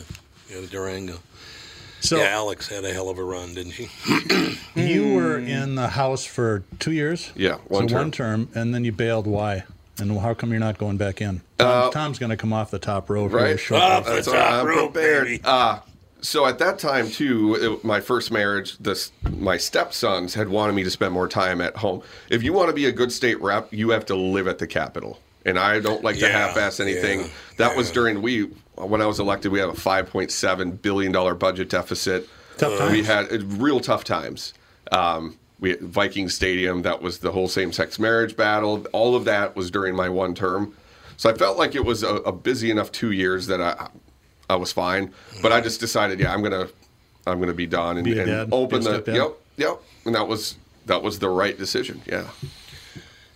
[0.49, 1.19] yeah, the Durango.
[1.99, 3.89] so yeah, Alex had a hell of a run, didn't she?
[4.77, 7.33] you were in the house for two years.
[7.35, 7.99] Yeah, one so term.
[8.03, 9.27] one term, and then you bailed.
[9.27, 9.65] Why?
[9.99, 11.43] And how come you're not going back in?
[11.59, 13.51] Tom, Tom's going to come off the top row for Uh, right?
[13.53, 13.81] his short.
[13.83, 15.25] Off the That's top what I'm rope, prepared.
[15.25, 15.41] baby.
[15.45, 15.79] Uh,
[16.21, 20.83] so at that time too, it- my first marriage, this my stepsons had wanted me
[20.85, 22.03] to spend more time at home.
[22.31, 24.67] If you want to be a good state rep, you have to live at the
[24.67, 25.19] Capitol.
[25.45, 27.21] And I don't like to half-ass anything.
[27.23, 27.27] yeah,
[27.57, 28.43] that was during we
[28.77, 29.51] when I was elected.
[29.51, 32.29] We had a 5.7 billion dollar budget deficit.
[32.59, 32.93] Tough times.
[32.93, 34.55] We had uh, real tough times.
[34.93, 36.83] Um, we had Viking Stadium.
[36.83, 38.85] That was the whole same-sex marriage battle.
[38.93, 40.75] All of that was during my one term.
[41.17, 43.89] So I felt like it was a, a busy enough two years that I
[44.51, 45.15] I was fine.
[45.41, 46.67] But I just decided, yeah, I'm gonna
[47.29, 49.81] I'm gonna be done and, Be and open be a the yep yep.
[50.05, 52.03] And that was that was the right decision.
[52.07, 52.27] Yeah.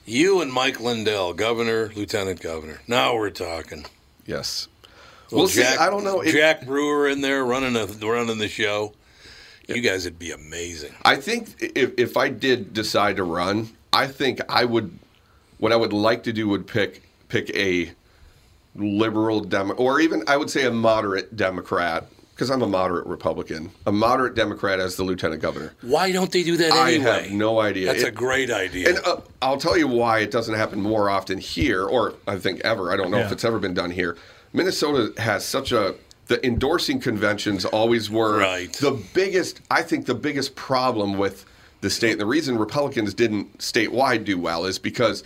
[0.04, 2.80] You and Mike Lindell, governor, lieutenant governor.
[2.88, 3.86] Now we're talking.
[4.26, 4.66] Yes.
[5.30, 5.62] Well, We'll see.
[5.62, 6.22] I don't know.
[6.22, 8.94] It- Jack Brewer in there running a, running the show.
[9.66, 10.92] You guys would be amazing.
[11.04, 14.98] I think if, if I did decide to run, I think I would.
[15.58, 17.90] What I would like to do would pick pick a
[18.74, 23.70] liberal Demo, or even I would say a moderate Democrat, because I'm a moderate Republican.
[23.86, 25.72] A moderate Democrat as the lieutenant governor.
[25.80, 27.22] Why don't they do that I anyway?
[27.22, 27.86] have no idea.
[27.86, 28.90] That's It- a great idea.
[28.90, 32.60] And uh, I'll tell you why it doesn't happen more often here, or I think
[32.60, 32.92] ever.
[32.92, 34.16] I don't know if it's ever been done here.
[34.52, 35.94] Minnesota has such a
[36.26, 38.72] the endorsing conventions always were Right.
[38.74, 39.60] the biggest.
[39.70, 41.44] I think the biggest problem with
[41.80, 45.22] the state, and the reason Republicans didn't statewide do well is because.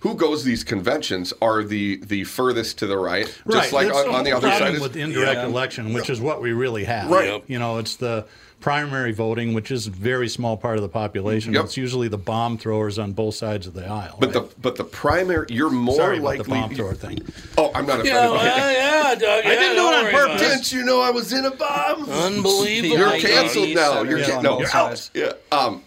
[0.00, 3.60] Who goes to these conventions are the the furthest to the right, right.
[3.62, 4.74] just like on, the on the other side.
[4.74, 5.46] Is, with indirect Yeah.
[5.46, 7.10] election, which is what we really have.
[7.10, 7.28] Right.
[7.28, 7.44] Yep.
[7.48, 8.26] You know, it's the
[8.66, 11.52] primary voting, which is a very small part of the population.
[11.52, 11.66] Yep.
[11.66, 14.16] It's usually the bomb throwers on both sides of the aisle.
[14.18, 14.48] but right?
[14.50, 16.42] the but the primary, you're more Sorry about likely.
[16.42, 17.20] the bomb thrower thing.
[17.56, 18.06] Oh, I'm not offended.
[18.06, 18.40] yeah, by it.
[18.42, 19.44] well, yeah, Doug.
[19.46, 20.40] I didn't do it on purpose.
[20.40, 22.10] Didn't you know I was in a bomb?
[22.10, 22.98] Unbelievable.
[22.98, 24.02] You're canceled now.
[24.02, 25.10] You're on can- no, you're out.
[25.14, 25.32] Yeah.
[25.52, 25.84] Um,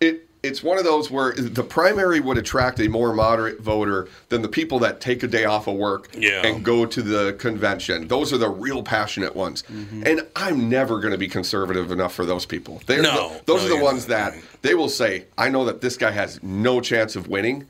[0.00, 4.40] it it's one of those where the primary would attract a more moderate voter than
[4.40, 6.46] the people that take a day off of work Yeah.
[6.46, 8.08] and go to the convention.
[8.08, 9.62] Those are the real passionate ones.
[9.70, 10.02] Mm-hmm.
[10.06, 12.80] And I'm never going to be conservative enough for those people.
[12.86, 13.34] They're No.
[13.34, 16.10] the- those No, are the ones that they will say, "I know that this guy
[16.12, 17.66] has no chance of winning,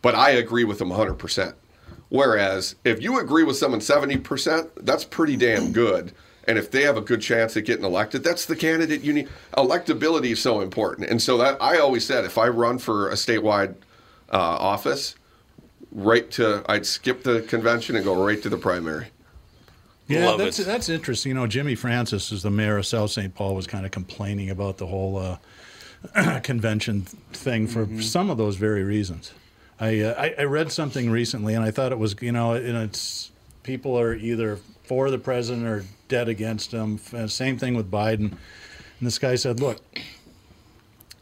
[0.00, 1.54] but I agree with him 100%."
[2.08, 6.12] Whereas if you agree with someone 70%, that's pretty damn good.
[6.48, 9.28] And if they have a good chance at getting elected, that's the candidate you need.
[9.56, 11.08] Electability is so important.
[11.10, 13.74] And so that I always said if I run for a statewide
[14.32, 15.14] uh, office,
[15.92, 19.08] right to I'd skip the convention and go right to the primary.
[20.06, 20.64] Yeah, Love that's it.
[20.64, 21.30] that's interesting.
[21.30, 23.34] You know, Jimmy Francis, is the mayor of South St.
[23.34, 28.00] Paul, was kind of complaining about the whole uh, convention thing for Mm-hmm.
[28.00, 29.32] some of those very reasons.
[29.78, 32.76] I, uh, I I read something recently, and I thought it was you know, and
[32.78, 33.30] it's
[33.64, 36.98] people are either for the president or dead against him.
[37.28, 38.32] Same thing with Biden.
[38.32, 39.80] And this guy said, "Look,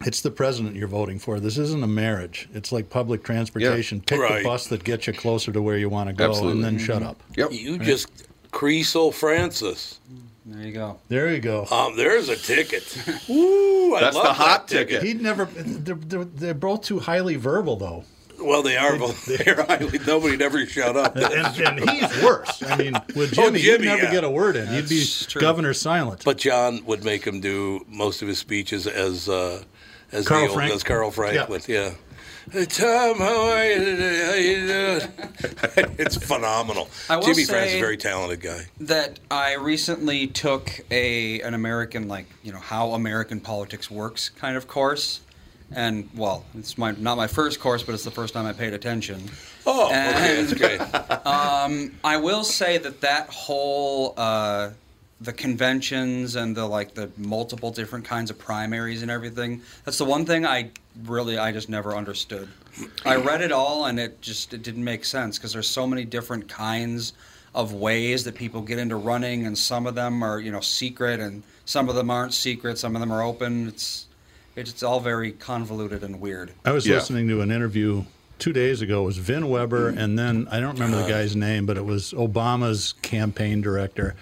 [0.05, 1.40] it's the president you're voting for.
[1.40, 2.48] This isn't a marriage.
[2.55, 4.00] It's like public transportation.
[4.00, 4.42] Pick Right.
[4.42, 6.52] the bus that gets you closer to where you want to go, Absolutely.
[6.52, 7.52] and then shut up." Yep.
[7.52, 8.09] You just
[8.52, 9.98] Kriesel Francis.
[10.46, 10.98] There you go.
[11.09, 11.66] There you go.
[11.72, 12.85] Um, there's a ticket.
[13.29, 15.02] Ooh, I That's love the that hot ticket.
[15.02, 15.46] He'd never.
[15.46, 18.05] They're, they're, they're both too highly verbal, though,
[18.40, 18.96] Well, they are.
[19.27, 19.99] They're highly.
[20.07, 21.16] Nobody never shut up.
[21.16, 21.25] and,
[21.61, 22.62] and he's worse.
[22.62, 24.11] I mean, with Oh, Jimmy, Jimmy, you'd never yeah.
[24.12, 24.72] get a word in.
[24.72, 25.40] You'd be true.
[25.40, 26.22] governor silent.
[26.25, 29.62] But John would make him do most of his speeches as uh,
[30.12, 31.61] as Carl the old, Frank- as Carl Franklin.
[31.66, 31.92] Yeah.
[32.53, 34.25] Hey, Tom, how are you today?
[34.25, 35.94] How you doing?
[35.99, 36.88] it's phenomenal.
[37.11, 38.66] I Jimmy Francis is a very talented guy.
[38.83, 44.57] that I recently took a an American like you know how American politics works kind
[44.57, 45.22] of course,
[45.72, 48.72] and well, it's my not my first course, but it's the first time I paid
[48.72, 49.22] attention.
[49.66, 50.81] Oh, okay, that's great.
[52.05, 54.70] I will say that that whole uh,
[55.20, 59.62] the conventions and the like the multiple different kinds of primaries and everything.
[59.85, 60.70] That's the one thing I
[61.05, 62.48] really I just never understood.
[63.05, 66.05] I read it all and it just it didn't make sense because there's so many
[66.05, 67.14] different kinds
[67.55, 71.20] of ways that people get into running and some of them are you know secret
[71.20, 72.79] and some of them aren't secret.
[72.79, 73.68] Some of them are open.
[73.68, 74.07] It's
[74.57, 76.53] it's all very convoluted and weird.
[76.64, 76.97] I was Yeah.
[76.97, 78.05] listening to an interview
[78.38, 79.03] two days ago.
[79.03, 81.12] It was Vin Weber, and then I don't remember the uh-huh.
[81.12, 84.14] guy's name, but it was Obama's campaign director.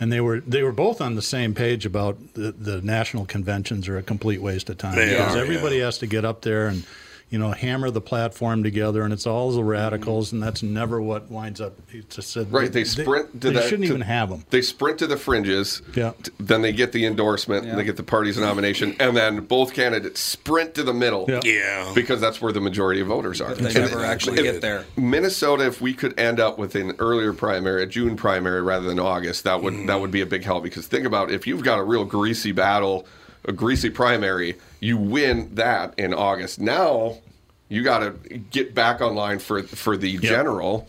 [0.00, 3.86] And they were they were both on the same page about the, the national conventions
[3.86, 5.84] are a complete waste of time They because are, everybody yeah.
[5.84, 6.84] has to get up there and
[7.32, 9.68] you know hammer the platform together, and it's all the mm-hmm.
[9.68, 11.72] radicals, and that's never what winds up.
[11.90, 14.44] He just said Right, they sprint to They, that- shouldn't to- even have them.
[14.50, 15.80] They sprint to the fringes.
[15.94, 16.12] Yeah.
[16.22, 17.66] t- Then they get the endorsement.
[17.66, 17.76] Yeah.
[17.76, 21.24] They get the party's nomination, and then both candidates sprint to the middle.
[21.26, 21.40] Yeah.
[21.42, 21.92] Yeah.
[21.94, 23.48] Because that's where the majority of voters are.
[23.48, 24.84] But they And never actually if- get there.
[24.98, 29.00] Minnesota, if we could end up with an earlier primary, a June primary rather than
[29.00, 30.00] August, that would that mm-hmm.
[30.02, 30.64] would be a big help.
[30.64, 33.06] Because think about if you've got a real greasy battle,
[33.44, 36.60] a greasy primary, you win that in August.
[36.60, 37.18] Now
[37.68, 38.10] You got to
[38.50, 40.86] get back online for for the general,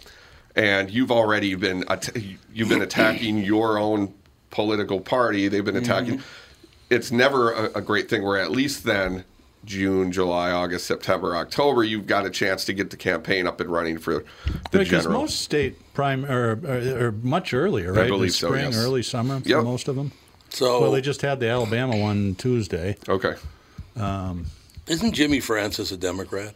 [0.55, 2.09] and you've already been at-
[2.53, 4.13] you've been attacking your own
[4.51, 5.47] political party.
[5.47, 6.17] They've been attacking.
[6.17, 6.67] Mm-hmm.
[6.89, 8.23] It's never a, a great thing.
[8.23, 9.23] Where at least then.
[9.65, 13.69] June, July, August, September, October, you've got a chance to get the campaign up and
[13.71, 14.25] running for
[14.71, 15.21] the because general.
[15.21, 18.03] most state prime or, or, or much earlier, right?
[18.03, 18.75] I believe The so, spring, yes.
[18.75, 19.63] early summer for Yep.
[19.63, 20.11] most of them.
[20.53, 22.95] So- well, they just had the Alabama one Tuesday.
[23.09, 23.33] Okay.
[23.95, 24.45] Um,
[24.87, 26.55] Isn't Jimmy Francis a Democrat?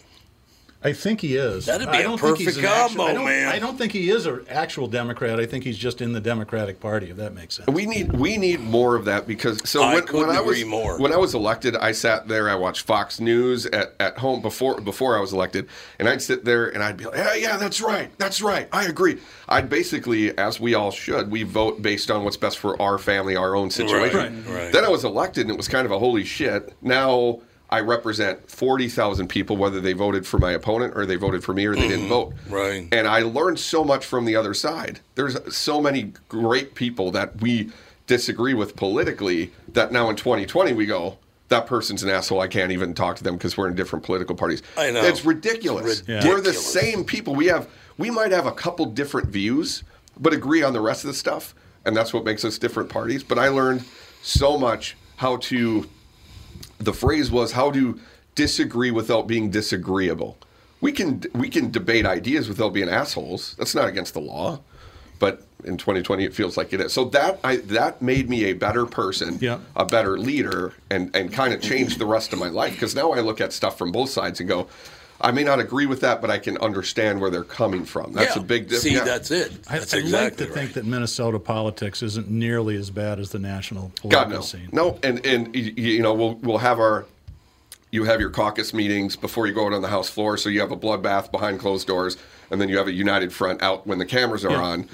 [0.84, 1.66] I think he is.
[1.66, 3.48] That'd be I a don't think he's perfect an actual- combo, I don't, man.
[3.48, 5.40] I don't think he is an actual Democrat.
[5.40, 7.68] I think he's just in the Democratic Party, if that makes sense.
[7.68, 10.58] We need we need more of that because so I when, couldn't when I was
[10.60, 11.00] agree more.
[11.00, 14.80] when I was elected, I sat there, I watched Fox News at, at home before
[14.80, 15.68] before I was elected,
[15.98, 18.86] and I'd sit there and I'd be like, yeah, yeah, that's right, that's right, I
[18.86, 19.18] agree.
[19.50, 23.36] I'd basically, as we all should, we vote based on what's best for our family,
[23.36, 24.44] our own situation.
[24.46, 24.72] Right, right.
[24.72, 26.74] Then I was elected, and it was kind of a holy shit.
[26.84, 31.44] Now I represent forty thousand people, whether they voted for my opponent or they voted
[31.44, 32.10] for me or they didn't mm-hmm.
[32.10, 32.34] vote.
[32.50, 32.88] Right.
[32.92, 35.02] And I learned so much from the other side.
[35.16, 37.72] There's so many great people that we
[38.08, 41.18] disagree with politically that now in 2020 we go,
[41.50, 42.40] that person's an asshole.
[42.40, 44.64] I can't even talk to them because we're in different political parties.
[44.78, 45.04] I know.
[45.04, 46.04] It's ridiculous.
[46.08, 47.36] It's We're the same people.
[47.36, 49.84] We have we might have a couple different views,
[50.18, 51.56] but agree on the rest of the stuff,
[51.86, 53.24] and that's what makes us different parties.
[53.24, 53.84] But I learned
[54.22, 55.90] so much how to
[56.80, 58.00] the phrase was how to
[58.36, 60.38] disagree without being disagreeable.
[60.82, 63.56] We can we can debate ideas without being assholes.
[63.58, 64.60] That's not against the law.
[65.20, 66.94] But in 2020 it feels like it is.
[66.94, 69.58] So that I that made me a better person, Yeah.
[69.76, 73.12] a better leader and and kind of changed the rest of my life because now
[73.12, 74.68] I look at stuff from both sides and go
[75.20, 78.14] I may not agree with that, but I can understand where they're coming from.
[78.14, 78.42] That's Yeah.
[78.42, 78.84] a big difference.
[78.84, 79.52] See, that's it.
[79.68, 80.54] I, That's I'd like to right.
[80.54, 84.70] think that Minnesota politics isn't nearly as bad as the national God no, scene.
[84.72, 87.06] no, and and y- y- you know we'll we'll have our
[87.90, 90.60] you have your caucus meetings before you go out on the House floor, so you
[90.60, 92.18] have a bloodbath behind closed doors,
[92.52, 94.62] and then you have a united front out when the cameras are Yeah.
[94.62, 94.90] on.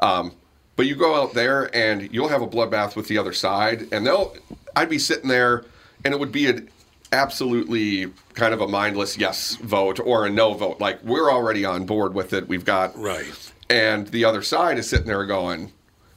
[0.00, 0.32] Um,
[0.74, 4.06] but you go out there and you'll have a bloodbath with the other side, and
[4.06, 4.34] they'll
[4.74, 5.64] I'd be sitting there,
[6.04, 6.68] and it would be an
[7.12, 10.80] absolutely kind of a mindless yes vote or a no vote.
[10.80, 12.48] Like we're already on board with it.
[12.48, 13.52] We've got Right.
[13.70, 15.72] and the other side is sitting there going,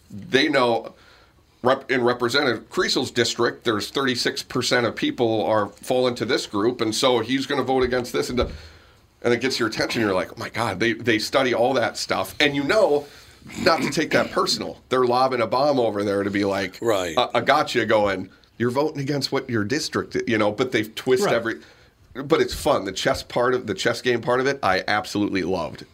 [0.09, 0.93] they know
[1.63, 6.93] rep, in Representative Kriesel's district, there's 36% of people are fall into this group, and
[6.93, 8.51] so he's going to vote against this, and the,
[9.23, 10.01] and it gets your attention.
[10.01, 13.05] You're like, oh my god, they they study all that stuff, and you know.
[13.63, 14.77] Not to take that personal.
[14.89, 17.17] They're lobbing a bomb over there to be like, Right.
[17.17, 20.93] Uh, a, a gotcha going, you're voting against what your district, you know, but they've
[20.95, 21.33] twist Right.
[21.35, 21.55] every,
[22.13, 22.85] but it's fun.
[22.85, 25.85] The chess part of the chess game part of it, I absolutely loved.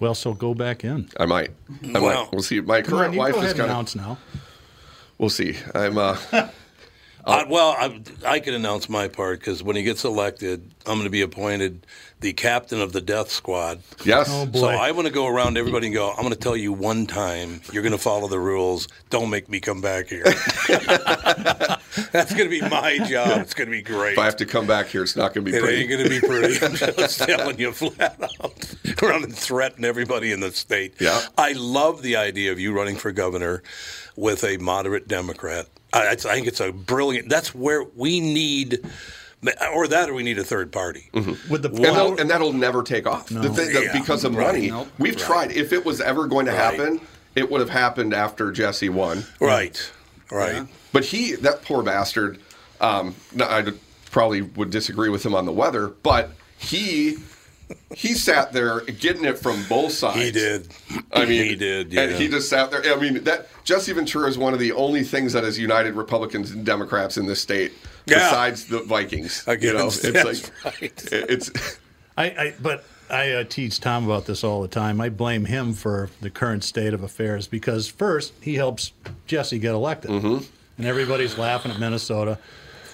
[0.00, 1.08] Well, so go back in.
[1.18, 1.50] I might.
[1.94, 2.32] I Well- might.
[2.32, 2.60] We'll see.
[2.60, 3.76] My Come current on, you wife go is ahead and kind of.
[3.76, 4.18] announce now.
[5.18, 5.56] We'll see.
[5.74, 5.98] I'm.
[5.98, 6.16] uh
[7.28, 10.94] Uh, I, well, I, I can announce my part because when he gets elected, I'm
[10.94, 11.86] going to be appointed
[12.20, 13.80] the captain of the death squad.
[14.04, 14.28] Yes.
[14.30, 14.60] Oh, boy.
[14.60, 16.72] So I want to go around to everybody and go, I'm going to tell you
[16.72, 18.88] one time, you're going to follow the rules.
[19.10, 20.24] Don't make me come back here.
[22.12, 23.42] That's going to be my job.
[23.42, 24.12] It's going to be great.
[24.14, 25.80] If I have to come back here, it's not going to be It pretty.
[25.80, 26.58] ain't going to be pretty.
[26.64, 28.74] I'm just telling you flat out.
[29.02, 30.94] Around and threaten everybody in the state.
[31.00, 31.20] Yeah.
[31.36, 33.62] I love the idea of you running for governor
[34.16, 35.66] with a moderate Democrat.
[35.92, 37.28] I, I think it's a brilliant.
[37.28, 38.80] That's where we need,
[39.74, 41.08] or that, or we need a third party.
[41.48, 43.98] With the and, that'll, and that'll never take off The thing- that Yeah.
[43.98, 44.46] because of Right.
[44.48, 44.70] money.
[44.70, 44.88] Nope.
[44.98, 45.24] We've Right.
[45.24, 45.52] tried.
[45.52, 46.60] If it was ever going to Right.
[46.78, 47.00] happen,
[47.34, 49.24] it would have happened after Jesse won.
[49.40, 49.80] Right.
[50.30, 50.66] Right.
[50.92, 52.38] But he, that poor bastard,
[52.80, 53.72] um, I
[54.10, 57.16] probably would disagree with him on the weather, but he.
[57.94, 60.18] He sat there getting it from both sides.
[60.20, 60.68] He did.
[61.12, 62.16] I mean, He did, and yeah.
[62.16, 62.82] he just sat there.
[62.84, 66.50] I mean, that Jesse Ventura is one of the only things that has united Republicans
[66.50, 67.72] and Democrats in this state,
[68.06, 68.18] Yeah.
[68.18, 69.44] besides the Vikings.
[69.60, 71.08] you know, it's that's like right.
[71.12, 71.50] it's
[72.16, 75.00] I, I but I uh, teach Tom about this all the time.
[75.00, 78.92] I blame him for the current state of affairs because first he helps
[79.26, 80.44] Jesse get elected, Mm-hmm.
[80.78, 82.38] and everybody's laughing at Minnesota.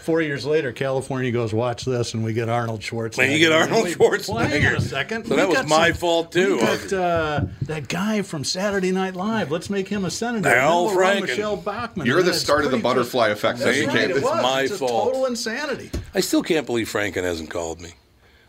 [0.04, 3.22] Four years later, California goes, "Watch this," and we get Arnold Schwarzenegger.
[3.24, 4.76] And you get Arnold Wait, Well, hang Schwarzenegger.
[4.76, 5.24] a second.
[5.24, 6.56] So We that was got my fault, too.
[6.56, 9.50] We got uh, that guy from Saturday Night Live.
[9.50, 10.46] Let's make him a senator.
[10.48, 11.20] Al Then we'll run Franken.
[11.22, 12.06] Michele Bachmann.
[12.06, 14.42] You're the start of the butterfly effect that That's right, came- it It's was.
[14.42, 14.90] my it's fault.
[14.90, 15.90] A total insanity.
[16.14, 17.94] I still can't believe Franken hasn't called me.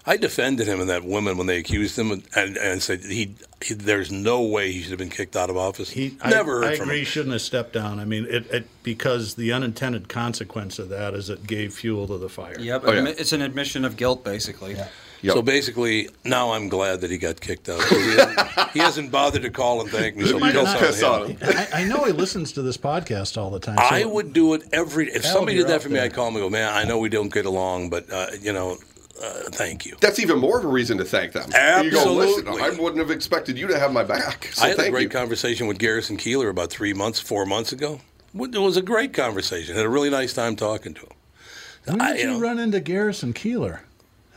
[0.08, 3.74] I defended him and that woman when they accused him and, and said he, he
[3.74, 5.90] there's no way he should have been kicked out of office.
[5.90, 7.00] He never I, heard I from agree.
[7.00, 8.00] He shouldn't have stepped down.
[8.00, 12.18] I mean, it, it because the unintended consequence of that is it gave fuel to
[12.20, 12.56] the fire.
[12.60, 13.00] Yep, Oh, yeah.
[13.02, 14.76] admi- it's an admission of guilt, basically.
[15.22, 15.34] Yep.
[15.34, 17.82] So basically, now I'm glad that he got kicked out.
[17.86, 20.26] He hasn't, he hasn't bothered to call and thank me.
[20.28, 21.10] So You piss don't on piss him.
[21.12, 21.38] on him.
[21.42, 23.78] I, I know he listens to this podcast all the time.
[23.80, 25.08] I would do it every.
[25.08, 26.00] If somebody did that out for me.
[26.00, 28.54] I'd call him and go, "Man, I know we don't get along, but uh, you
[28.54, 28.78] know,
[29.22, 29.96] uh, thank you.
[30.02, 31.50] That's even more of a reason to thank them.
[31.84, 32.22] You go,
[32.58, 34.50] I wouldn't have expected you to have my back.
[34.54, 35.10] So I had a great you.
[35.10, 38.02] conversation with Garrison Keillor about three months, four months ago.
[38.38, 39.76] It was a great conversation.
[39.76, 41.10] I Had a really nice time talking to him.
[41.86, 43.80] When I- did you you know- run into Garrison Keillor?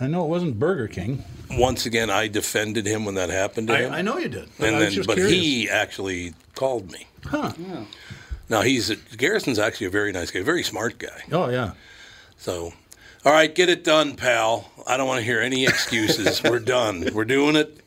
[0.01, 1.25] I know it wasn't Burger King.
[1.51, 3.93] Once again, I defended him when that happened to I, him.
[3.93, 4.49] I know you did.
[4.57, 5.33] But and I was then, just but curious.
[5.43, 7.09] he actually called me.
[7.25, 7.53] Huh.
[8.49, 11.25] Now he's Garrison's actually a very nice guy, very smart guy.
[11.33, 11.73] Oh yeah.
[12.37, 12.73] So,
[13.25, 14.71] all right, get it done, pal.
[14.87, 16.43] I don't want to hear any excuses.
[16.45, 17.09] We're done.
[17.13, 17.81] We're doing it.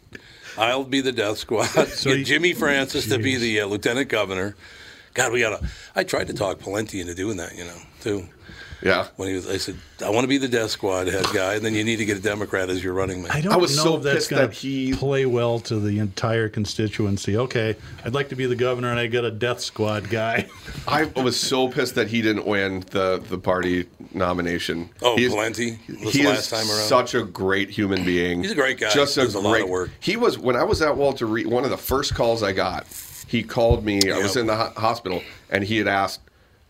[0.58, 1.70] I'll be the death squad.
[1.88, 4.56] get Jimmy Francis to be the uh, lieutenant governor.
[5.14, 5.66] God, we gotta.
[5.95, 8.28] I tried to talk Pawlenty into doing that, you know, too.
[8.84, 9.05] Yeah.
[9.16, 11.64] When he was, I said, I want to be the death squad head guy, and
[11.64, 13.32] then you need to get a Democrat as your running mate.
[13.36, 15.59] I don't I was know so if that's pissed going that to he- play well
[15.59, 17.38] to the entire constituency.
[17.38, 20.47] Okay, I'd like to be the governor, and I get a death squad guy.
[20.88, 23.86] I was so pissed that he didn't win the, the party
[24.16, 24.89] nomination.
[25.03, 26.88] Oh, He's- Pawlenty was he the is time around.
[26.88, 28.41] such a great human being.
[28.41, 28.89] He's a great guy.
[28.89, 29.91] Just a Does a lot of great work.
[29.99, 31.45] He was when I was at Walter Reed.
[31.45, 32.88] One of the first calls I got,
[33.32, 34.12] he called me.
[34.12, 36.20] I was in the ho- hospital, and he had asked,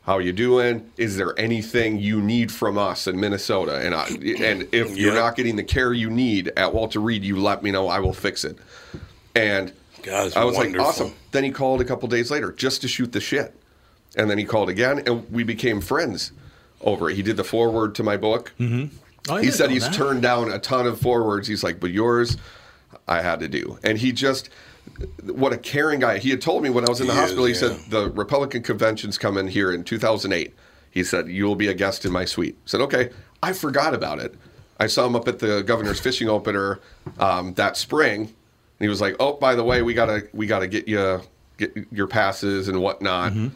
[0.04, 0.92] "How you doing?
[0.96, 5.36] Is there anything you need from us in Minnesota?" And I, and if you're not
[5.36, 7.88] getting the care you need at Walter Reed, you let me know.
[7.88, 8.58] I will fix it.
[9.36, 10.80] And God, I was wonderful.
[10.80, 11.14] like, awesome.
[11.32, 13.56] Then he called a couple days later just to shoot the shit.
[14.16, 16.32] And then he called again, and we became friends
[16.82, 17.16] over it.
[17.16, 18.52] He did the forward to my book.
[18.60, 18.96] Mm-hmm.
[19.30, 19.94] Oh, he said he's that.
[19.94, 21.48] turned down a ton of forwards.
[21.48, 22.38] He's like, but yours,
[23.08, 23.78] I had to do.
[23.84, 24.50] And he just,
[25.24, 26.18] what a caring guy.
[26.20, 27.74] He had told me when I was in the He hospital, is, he yeah.
[27.74, 30.54] said, the Republican convention's coming here in 2008.
[30.92, 32.56] He said, you'll be a guest in my suite.
[32.66, 33.10] I said, okay.
[33.44, 34.36] I forgot about it.
[34.80, 36.80] I saw him up at the governor's fishing opener
[37.20, 38.22] um, that spring.
[38.22, 41.22] And he was like, "Oh, by the way, we gotta we gotta get you
[41.58, 43.48] get your passes and whatnot." Mm-hmm.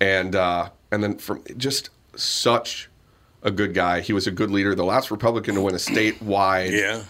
[0.00, 2.88] And uh, and then from just such
[3.42, 4.00] a good guy.
[4.00, 4.74] He was a good leader.
[4.74, 6.70] The last Republican to win a statewide.
[6.70, 7.02] Yeah.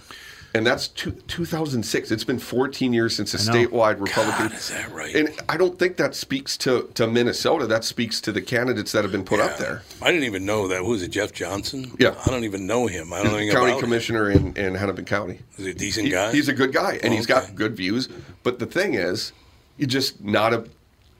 [0.58, 2.10] And that's two, 2006.
[2.10, 4.48] It's been 14 years since a statewide Republican.
[4.48, 5.14] God, is that right?
[5.14, 7.68] And I don't think that speaks to, to Minnesota.
[7.68, 9.82] That speaks to the candidates that have been put up there.
[10.02, 10.78] I didn't even know that.
[10.80, 11.12] Who is it?
[11.12, 11.92] Jeff Johnson?
[12.00, 12.20] Yeah.
[12.26, 13.12] I don't even know him.
[13.12, 13.84] I don't know anything County about him.
[13.84, 15.38] commissioner in, in Hennepin County.
[15.58, 16.32] Is he a decent He- guy?
[16.32, 17.46] He's a good guy, and Oh, he's okay.
[17.46, 18.08] got good views.
[18.42, 19.32] But the thing is,
[19.76, 20.64] you just not a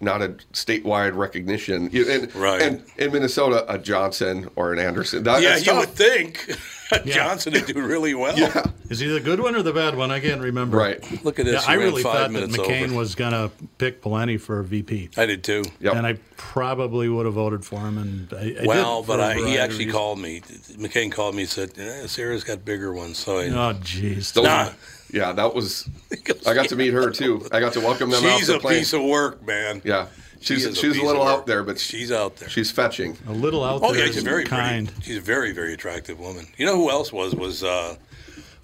[0.00, 1.90] not a statewide recognition.
[1.94, 2.60] And, Right.
[2.62, 5.22] and in Minnesota, a Johnson or an Anderson.
[5.24, 5.78] That, yeah, you tough.
[5.80, 6.56] would think
[7.06, 8.38] Johnson to do really well.
[8.38, 10.10] Yeah, Is he the good one or the bad one?
[10.10, 10.76] I can't remember.
[10.78, 11.24] right.
[11.24, 11.68] Look at Yeah, this.
[11.68, 12.94] I really thought that McCain over.
[12.96, 15.10] was going to pick Pawlenty for VP.
[15.16, 15.64] I did too.
[15.80, 15.94] Yep.
[15.96, 17.98] And I probably would have voted for him.
[17.98, 19.92] And I, I well, but for a I, he actually reasons.
[19.92, 20.40] called me.
[20.40, 23.18] McCain called me and said, eh, Sarah's got bigger ones.
[23.18, 24.40] So I, Oh, jeez.
[24.42, 24.70] Nah.
[25.12, 25.88] Yeah, that was.
[26.46, 27.46] I got to meet her too.
[27.50, 28.78] I got to welcome them off she's a plane.
[28.80, 29.80] piece of work, man.
[29.84, 32.48] yeah, She she's is she's a piece little out there, but she's out there.
[32.48, 33.16] she's fetching.
[33.26, 34.06] A little out Oh there.
[34.06, 34.88] yeah, she's very kind.
[34.88, 35.02] pretty.
[35.02, 36.46] She's a very very attractive woman.
[36.56, 37.96] You know who else was was uh,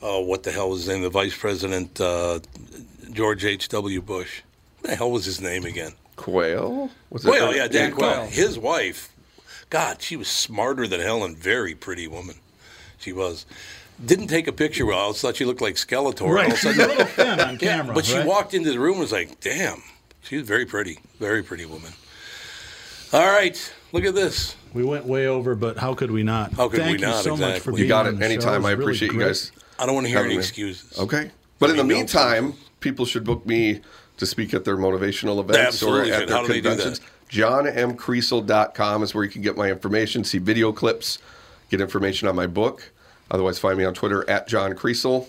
[0.03, 1.03] uh, what the hell was his name?
[1.03, 2.41] The Vice President uh,
[3.13, 3.69] George H.
[3.69, 4.01] W.
[4.03, 4.43] Bush.
[4.81, 5.93] What the hell was his name again?
[6.17, 6.91] Quayle?
[7.11, 8.15] Was it- Quayle, yeah, Dan Dan Quayle.
[8.15, 8.27] Quayle.
[8.27, 9.13] His wife,
[9.71, 12.37] God, she was smarter than hell and very pretty woman.
[12.99, 13.47] She was.
[14.05, 15.11] Didn't take a picture well.
[15.11, 16.23] I thought she looked like Skeletor.
[16.23, 16.49] All Right.
[16.49, 17.95] of a She's sudden- a little thin on Yeah, camera.
[17.95, 19.83] but she walked into the room and was like, damn,
[20.25, 20.99] she's very pretty.
[21.21, 21.93] Very pretty woman.
[23.13, 24.57] All right, look at this.
[24.73, 26.53] We went way over, but how could we not?
[26.55, 27.73] How could Thank we you not, so much for exactly.
[27.75, 28.19] being You got on it.
[28.19, 28.31] the show.
[28.33, 28.63] Anytime.
[28.63, 29.27] was I really appreciate you great.
[29.27, 29.53] guys.
[29.79, 30.39] I don't want to hear any me.
[30.39, 30.99] excuses.
[30.99, 31.31] Okay.
[31.61, 33.81] But in the mean, no meantime, people should book me
[34.17, 36.29] to speak at their motivational events Absolutely or at should.
[36.29, 37.01] their How do they do conventions.
[37.31, 41.19] JohnMKriesel.com is where you can get my information, see video clips,
[41.71, 42.91] get information on my book.
[43.31, 45.27] Otherwise, find me on Twitter at John Kriesel.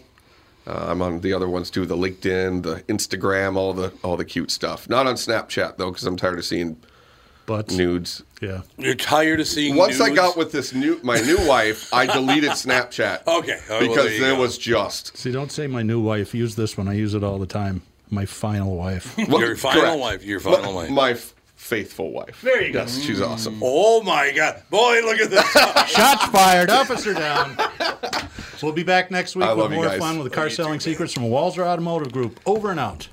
[0.67, 4.25] Uh, I'm on the other ones too, the LinkedIn, the Instagram, all the all the
[4.25, 4.89] cute stuff.
[4.89, 6.77] Not on Snapchat though, because I'm tired of seeing
[7.45, 8.23] But nudes.
[8.41, 12.07] yeah, You're tired of seeing Once I got with this new my new wife, I
[12.07, 13.21] deleted Snapchat.
[13.27, 13.29] Okay.
[13.29, 16.33] All right, well, because there you there was just see, don't say my new wife.
[16.33, 16.87] Use this one.
[16.87, 17.83] I use it all the time.
[18.09, 19.15] My final wife.
[19.17, 19.99] Your final correct.
[19.99, 20.23] wife.
[20.23, 20.89] Your final my, wife.
[20.89, 21.34] My f-
[21.65, 22.41] faithful wife.
[22.41, 22.81] There you go.
[22.81, 23.27] Yes, she's mm.
[23.27, 23.59] awesome.
[23.61, 25.01] Oh my God, boy!
[25.03, 25.51] Look at this.
[25.91, 26.69] Shots fired.
[26.69, 27.57] Officer down.
[28.61, 31.23] We'll be back next week I with more fun with the car selling secrets from
[31.23, 32.39] Walser Automotive Group.
[32.45, 33.09] Over and out.